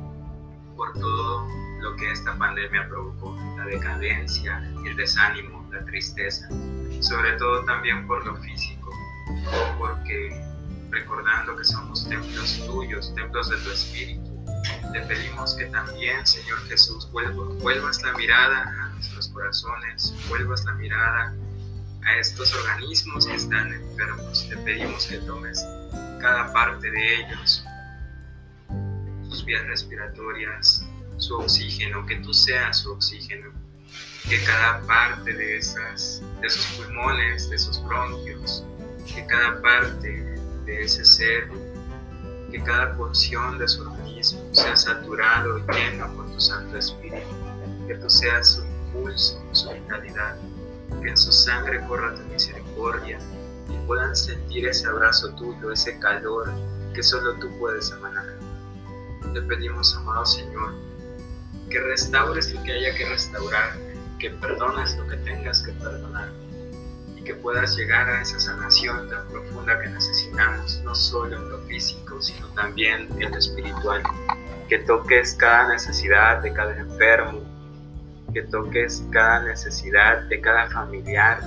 por 0.75 0.93
todo 0.93 1.47
lo 1.81 1.95
que 1.95 2.11
esta 2.11 2.35
pandemia 2.37 2.87
provocó, 2.87 3.37
la 3.57 3.65
decadencia, 3.65 4.57
el 4.85 4.95
desánimo, 4.95 5.54
la 5.75 5.85
tristeza, 5.85 6.47
sobre 7.01 7.33
todo 7.33 7.63
también 7.65 8.07
por 8.07 8.25
lo 8.25 8.35
físico, 8.37 8.91
porque 9.77 10.41
recordando 10.89 11.55
que 11.57 11.63
somos 11.65 12.07
templos 12.07 12.63
tuyos, 12.65 13.13
templos 13.15 13.49
de 13.49 13.57
tu 13.57 13.71
espíritu, 13.71 14.35
te 14.93 15.01
pedimos 15.01 15.55
que 15.55 15.65
también, 15.65 16.25
Señor 16.25 16.59
Jesús, 16.67 17.09
vuelvas 17.11 18.01
la 18.01 18.13
mirada 18.13 18.61
a 18.61 18.89
nuestros 18.89 19.27
corazones, 19.29 20.13
vuelvas 20.29 20.63
la 20.65 20.73
mirada 20.73 21.35
a 22.05 22.17
estos 22.17 22.53
organismos 22.55 23.25
que 23.25 23.35
están 23.35 23.73
enfermos. 23.73 24.47
Te 24.49 24.57
pedimos 24.57 25.05
que 25.07 25.17
tomes 25.19 25.65
cada 26.21 26.51
parte 26.53 26.89
de 26.89 27.15
ellos, 27.21 27.63
sus 29.29 29.43
vías 29.43 29.65
respiratorias, 29.67 30.85
su 31.17 31.35
oxígeno, 31.35 32.05
que 32.05 32.15
tú 32.17 32.33
seas 32.33 32.79
su 32.79 32.93
oxígeno, 32.93 33.51
que 34.29 34.43
cada 34.43 34.81
parte 34.81 35.33
de, 35.33 35.57
esas, 35.57 36.21
de 36.41 36.47
esos 36.47 36.65
pulmones, 36.77 37.49
de 37.49 37.55
esos 37.55 37.83
bronquios, 37.85 38.65
que 39.13 39.25
cada 39.27 39.61
parte 39.61 40.39
de 40.65 40.83
ese 40.83 41.05
ser, 41.05 41.47
que 42.51 42.61
cada 42.63 42.95
porción 42.95 43.59
de 43.59 43.67
su 43.67 43.83
organismo 43.83 44.41
sea 44.51 44.75
saturado 44.75 45.59
y 45.59 45.63
lleno 45.73 46.11
por 46.15 46.31
tu 46.31 46.39
Santo 46.39 46.77
Espíritu, 46.77 47.27
que 47.87 47.95
tú 47.95 48.09
seas 48.09 48.55
su 48.55 48.65
impulso, 48.65 49.39
su 49.51 49.69
vitalidad, 49.69 50.37
que 51.01 51.09
en 51.09 51.17
su 51.17 51.31
sangre 51.31 51.85
corra 51.87 52.15
tu 52.15 52.23
misericordia 52.23 53.19
y 53.69 53.77
puedan 53.85 54.15
sentir 54.15 54.67
ese 54.67 54.87
abrazo 54.87 55.29
tuyo, 55.35 55.71
ese 55.71 55.99
calor 55.99 56.51
que 56.95 57.03
solo 57.03 57.33
tú 57.35 57.47
puedes 57.59 57.91
emanar. 57.91 58.25
Te 59.33 59.41
pedimos, 59.41 59.95
amado 59.97 60.25
Señor, 60.25 60.73
que 61.69 61.79
restaures 61.79 62.53
lo 62.53 62.63
que 62.63 62.71
haya 62.71 62.95
que 62.95 63.05
restaurar, 63.09 63.84
que 64.25 64.31
perdones 64.31 64.97
lo 64.97 65.07
que 65.07 65.17
tengas 65.17 65.61
que 65.61 65.71
perdonar 65.73 66.29
y 67.15 67.21
que 67.23 67.35
puedas 67.35 67.77
llegar 67.77 68.09
a 68.09 68.23
esa 68.23 68.39
sanación 68.39 69.07
tan 69.07 69.27
profunda 69.27 69.79
que 69.79 69.87
necesitamos, 69.87 70.81
no 70.83 70.95
solo 70.95 71.35
en 71.35 71.47
lo 71.47 71.59
físico, 71.67 72.19
sino 72.19 72.47
también 72.55 73.07
en 73.19 73.29
lo 73.29 73.37
espiritual. 73.37 74.01
Que 74.67 74.79
toques 74.79 75.35
cada 75.35 75.67
necesidad 75.67 76.41
de 76.41 76.51
cada 76.53 76.75
enfermo, 76.75 77.41
que 78.33 78.41
toques 78.41 79.03
cada 79.11 79.43
necesidad 79.43 80.23
de 80.23 80.41
cada 80.41 80.71
familiar, 80.71 81.39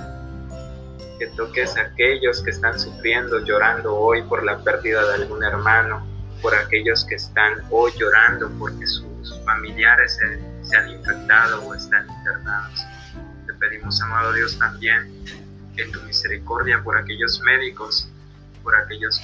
que 1.19 1.27
toques 1.35 1.75
a 1.75 1.81
aquellos 1.81 2.41
que 2.41 2.51
están 2.51 2.79
sufriendo, 2.79 3.39
llorando 3.43 3.93
hoy 3.93 4.21
por 4.21 4.41
la 4.45 4.63
pérdida 4.63 5.05
de 5.05 5.15
algún 5.15 5.43
hermano, 5.43 6.07
por 6.41 6.55
aquellos 6.55 7.03
que 7.03 7.15
están 7.15 7.55
hoy 7.71 7.91
llorando 7.97 8.49
porque 8.57 8.87
sus 8.87 9.05
familiares 9.43 10.15
se, 10.15 10.48
se 10.69 10.77
han 10.77 10.89
infectado 10.89 11.63
o 11.63 11.73
están 11.73 12.07
internados. 12.07 12.85
Te 13.47 13.53
pedimos, 13.55 13.99
amado 14.01 14.33
Dios, 14.33 14.57
también 14.59 15.11
en 15.77 15.91
tu 15.91 15.99
misericordia 16.03 16.83
por 16.83 16.95
aquellos 16.95 17.41
médicos, 17.41 18.07
por 18.63 18.75
aquellos 18.75 19.19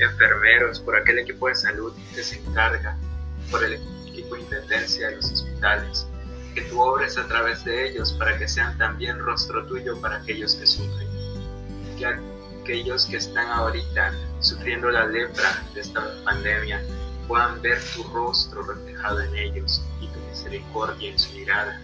enfermeros, 0.00 0.80
por 0.80 0.96
aquel 0.96 1.20
equipo 1.20 1.48
de 1.48 1.54
salud 1.54 1.92
que 2.14 2.22
se 2.22 2.40
encarga, 2.40 2.96
por 3.50 3.62
el 3.62 3.74
equipo 4.08 4.34
de 4.34 4.40
intendencia 4.40 5.08
de 5.08 5.16
los 5.16 5.30
hospitales, 5.30 6.06
que 6.54 6.62
tú 6.62 6.80
obres 6.80 7.16
a 7.16 7.28
través 7.28 7.64
de 7.64 7.88
ellos 7.88 8.12
para 8.14 8.36
que 8.36 8.48
sean 8.48 8.76
también 8.78 9.18
rostro 9.20 9.66
tuyo 9.66 10.00
para 10.00 10.16
aquellos 10.16 10.56
que 10.56 10.66
sufren. 10.66 11.08
Que 11.96 12.06
aquellos 12.06 13.06
que 13.06 13.18
están 13.18 13.46
ahorita 13.46 14.12
sufriendo 14.40 14.90
la 14.90 15.06
lepra 15.06 15.62
de 15.74 15.80
esta 15.80 16.02
pandemia 16.24 16.82
puedan 17.28 17.60
ver 17.62 17.78
tu 17.94 18.02
rostro 18.04 18.62
reflejado 18.62 19.20
en 19.20 19.36
ellos 19.36 19.84
misericordia 20.28 21.10
en 21.10 21.18
su 21.18 21.32
mirada. 21.34 21.80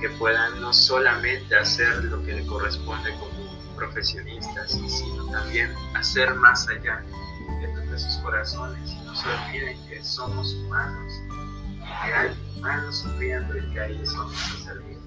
Que 0.00 0.08
puedan 0.18 0.60
no 0.60 0.72
solamente 0.72 1.56
hacer 1.56 2.04
lo 2.04 2.22
que 2.24 2.34
le 2.34 2.46
corresponde 2.46 3.12
como 3.14 3.48
profesionistas, 3.76 4.72
sino 4.72 5.26
también 5.30 5.72
hacer 5.94 6.34
más 6.34 6.68
allá 6.68 7.02
de 7.90 7.98
sus 7.98 8.16
corazones 8.18 8.90
y 8.90 9.04
no 9.04 9.14
se 9.14 9.28
olviden 9.28 9.88
que 9.88 10.04
somos 10.04 10.54
humanos 10.54 11.12
y 11.76 12.06
que 12.06 12.14
hay 12.14 12.36
humanos 12.56 12.98
sufriendo 12.98 13.56
y 13.56 13.72
que 13.72 13.80
ahí 13.80 14.06
somos 14.06 14.34
a 14.34 14.64
servir. 14.64 14.98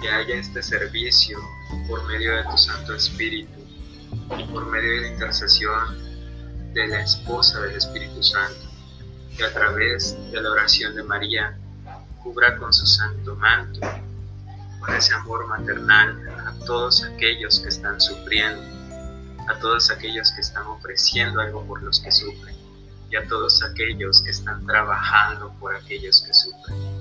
Que 0.00 0.08
haya 0.08 0.34
este 0.36 0.62
servicio 0.62 1.38
por 1.88 2.06
medio 2.06 2.36
de 2.36 2.44
tu 2.44 2.56
Santo 2.56 2.94
Espíritu 2.94 3.60
y 4.38 4.44
por 4.44 4.66
medio 4.66 4.90
de 4.92 5.00
la 5.02 5.08
intercesión 5.08 5.98
de 6.74 6.86
la 6.86 7.02
esposa 7.02 7.60
del 7.62 7.76
Espíritu 7.76 8.22
Santo, 8.22 8.69
que 9.36 9.44
a 9.44 9.52
través 9.52 10.16
de 10.30 10.40
la 10.40 10.50
oración 10.50 10.94
de 10.94 11.02
María 11.02 11.56
cubra 12.22 12.56
con 12.56 12.72
su 12.72 12.86
santo 12.86 13.34
manto, 13.36 13.80
con 14.80 14.94
ese 14.94 15.14
amor 15.14 15.46
maternal 15.46 16.28
a 16.46 16.64
todos 16.64 17.02
aquellos 17.04 17.60
que 17.60 17.68
están 17.68 18.00
sufriendo, 18.00 18.62
a 19.48 19.58
todos 19.58 19.90
aquellos 19.90 20.32
que 20.32 20.40
están 20.40 20.66
ofreciendo 20.66 21.40
algo 21.40 21.64
por 21.66 21.82
los 21.82 22.00
que 22.00 22.12
sufren 22.12 22.56
y 23.10 23.16
a 23.16 23.26
todos 23.26 23.62
aquellos 23.62 24.22
que 24.22 24.30
están 24.30 24.64
trabajando 24.66 25.52
por 25.58 25.74
aquellos 25.74 26.22
que 26.22 26.32
sufren. 26.32 27.00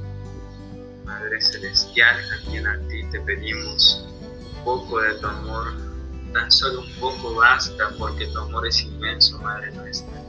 Madre 1.06 1.42
Celestial, 1.42 2.18
a 2.18 2.50
quien 2.50 2.68
a 2.68 2.78
ti 2.88 3.04
te 3.12 3.20
pedimos 3.22 4.06
un 4.58 4.64
poco 4.64 5.02
de 5.02 5.16
tu 5.16 5.28
amor, 5.28 5.74
tan 6.34 6.52
solo 6.52 6.82
un 6.82 7.00
poco 7.00 7.36
basta 7.36 7.90
porque 7.98 8.28
tu 8.28 8.40
amor 8.40 8.68
es 8.68 8.82
inmenso, 8.82 9.40
Madre 9.40 9.72
nuestra. 9.72 10.29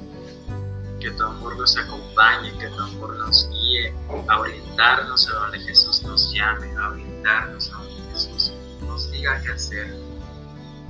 Que 1.00 1.10
tu 1.12 1.24
amor 1.24 1.56
nos 1.56 1.76
acompañe, 1.76 2.56
que 2.58 2.68
tu 2.68 2.82
amor 2.82 3.16
nos 3.16 3.48
guíe 3.48 3.94
a 4.28 4.38
orientarnos 4.38 5.28
a 5.30 5.32
donde 5.32 5.58
Jesús 5.60 6.02
nos 6.02 6.32
llame, 6.32 6.76
a 6.76 6.90
orientarnos 6.90 7.72
a 7.72 7.78
donde 7.78 8.12
Jesús 8.12 8.52
nos 8.82 9.10
diga 9.10 9.40
qué 9.42 9.52
hacer. 9.52 9.94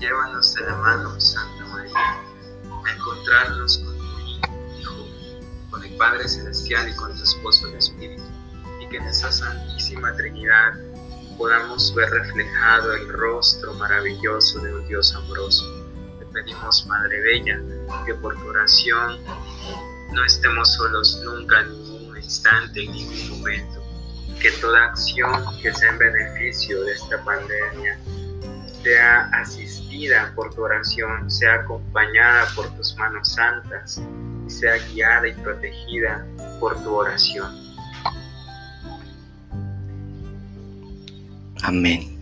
Llévanos 0.01 0.55
de 0.55 0.63
la 0.63 0.75
mano, 0.77 1.21
Santa 1.21 1.65
María, 1.67 1.95
a 1.95 2.93
encontrarnos 2.93 3.79
con 3.79 4.01
con 5.71 5.85
el 5.85 5.97
Padre 5.97 6.29
Celestial 6.29 6.89
y 6.89 6.95
con 6.95 7.15
tu 7.15 7.23
esposo 7.23 7.69
el 7.69 7.75
Espíritu, 7.75 8.23
y 8.81 8.89
que 8.89 8.97
en 8.97 9.05
esa 9.05 9.31
Santísima 9.31 10.15
Trinidad 10.17 10.75
podamos 11.39 11.95
ver 11.95 12.11
reflejado 12.11 12.93
el 12.95 13.09
rostro 13.09 13.73
maravilloso 13.75 14.59
de 14.61 14.75
un 14.75 14.87
Dios 14.89 15.15
amoroso. 15.15 15.65
Te 16.19 16.27
pedimos, 16.27 16.87
Madre 16.87 17.21
Bella, 17.23 17.61
que 18.05 18.15
por 18.15 18.35
tu 18.35 18.49
oración 18.49 19.19
no 20.13 20.25
estemos 20.25 20.73
solos 20.75 21.21
nunca, 21.25 21.61
en 21.61 21.83
ningún 21.83 22.17
instante, 22.17 22.85
en 22.85 22.93
ningún 22.93 23.39
momento. 23.39 23.83
Que 24.41 24.51
toda 24.53 24.87
acción 24.87 25.33
que 25.61 25.73
sea 25.73 25.91
en 25.91 25.99
beneficio 25.99 26.83
de 26.85 26.93
esta 26.93 27.23
pandemia 27.25 27.99
sea 28.83 29.29
asistida 29.35 30.33
por 30.35 30.55
tu 30.55 30.63
oración, 30.63 31.31
sea 31.31 31.57
acompañada 31.57 32.47
por 32.55 32.69
tus 32.77 32.97
manos 32.97 33.35
santas 33.35 34.01
y 34.47 34.51
sea 34.51 34.79
guiada 34.89 35.29
y 35.29 35.35
protegida 35.35 36.27
por 36.59 36.83
tu 36.83 36.95
oración. 36.95 37.51
Amén. 41.63 42.20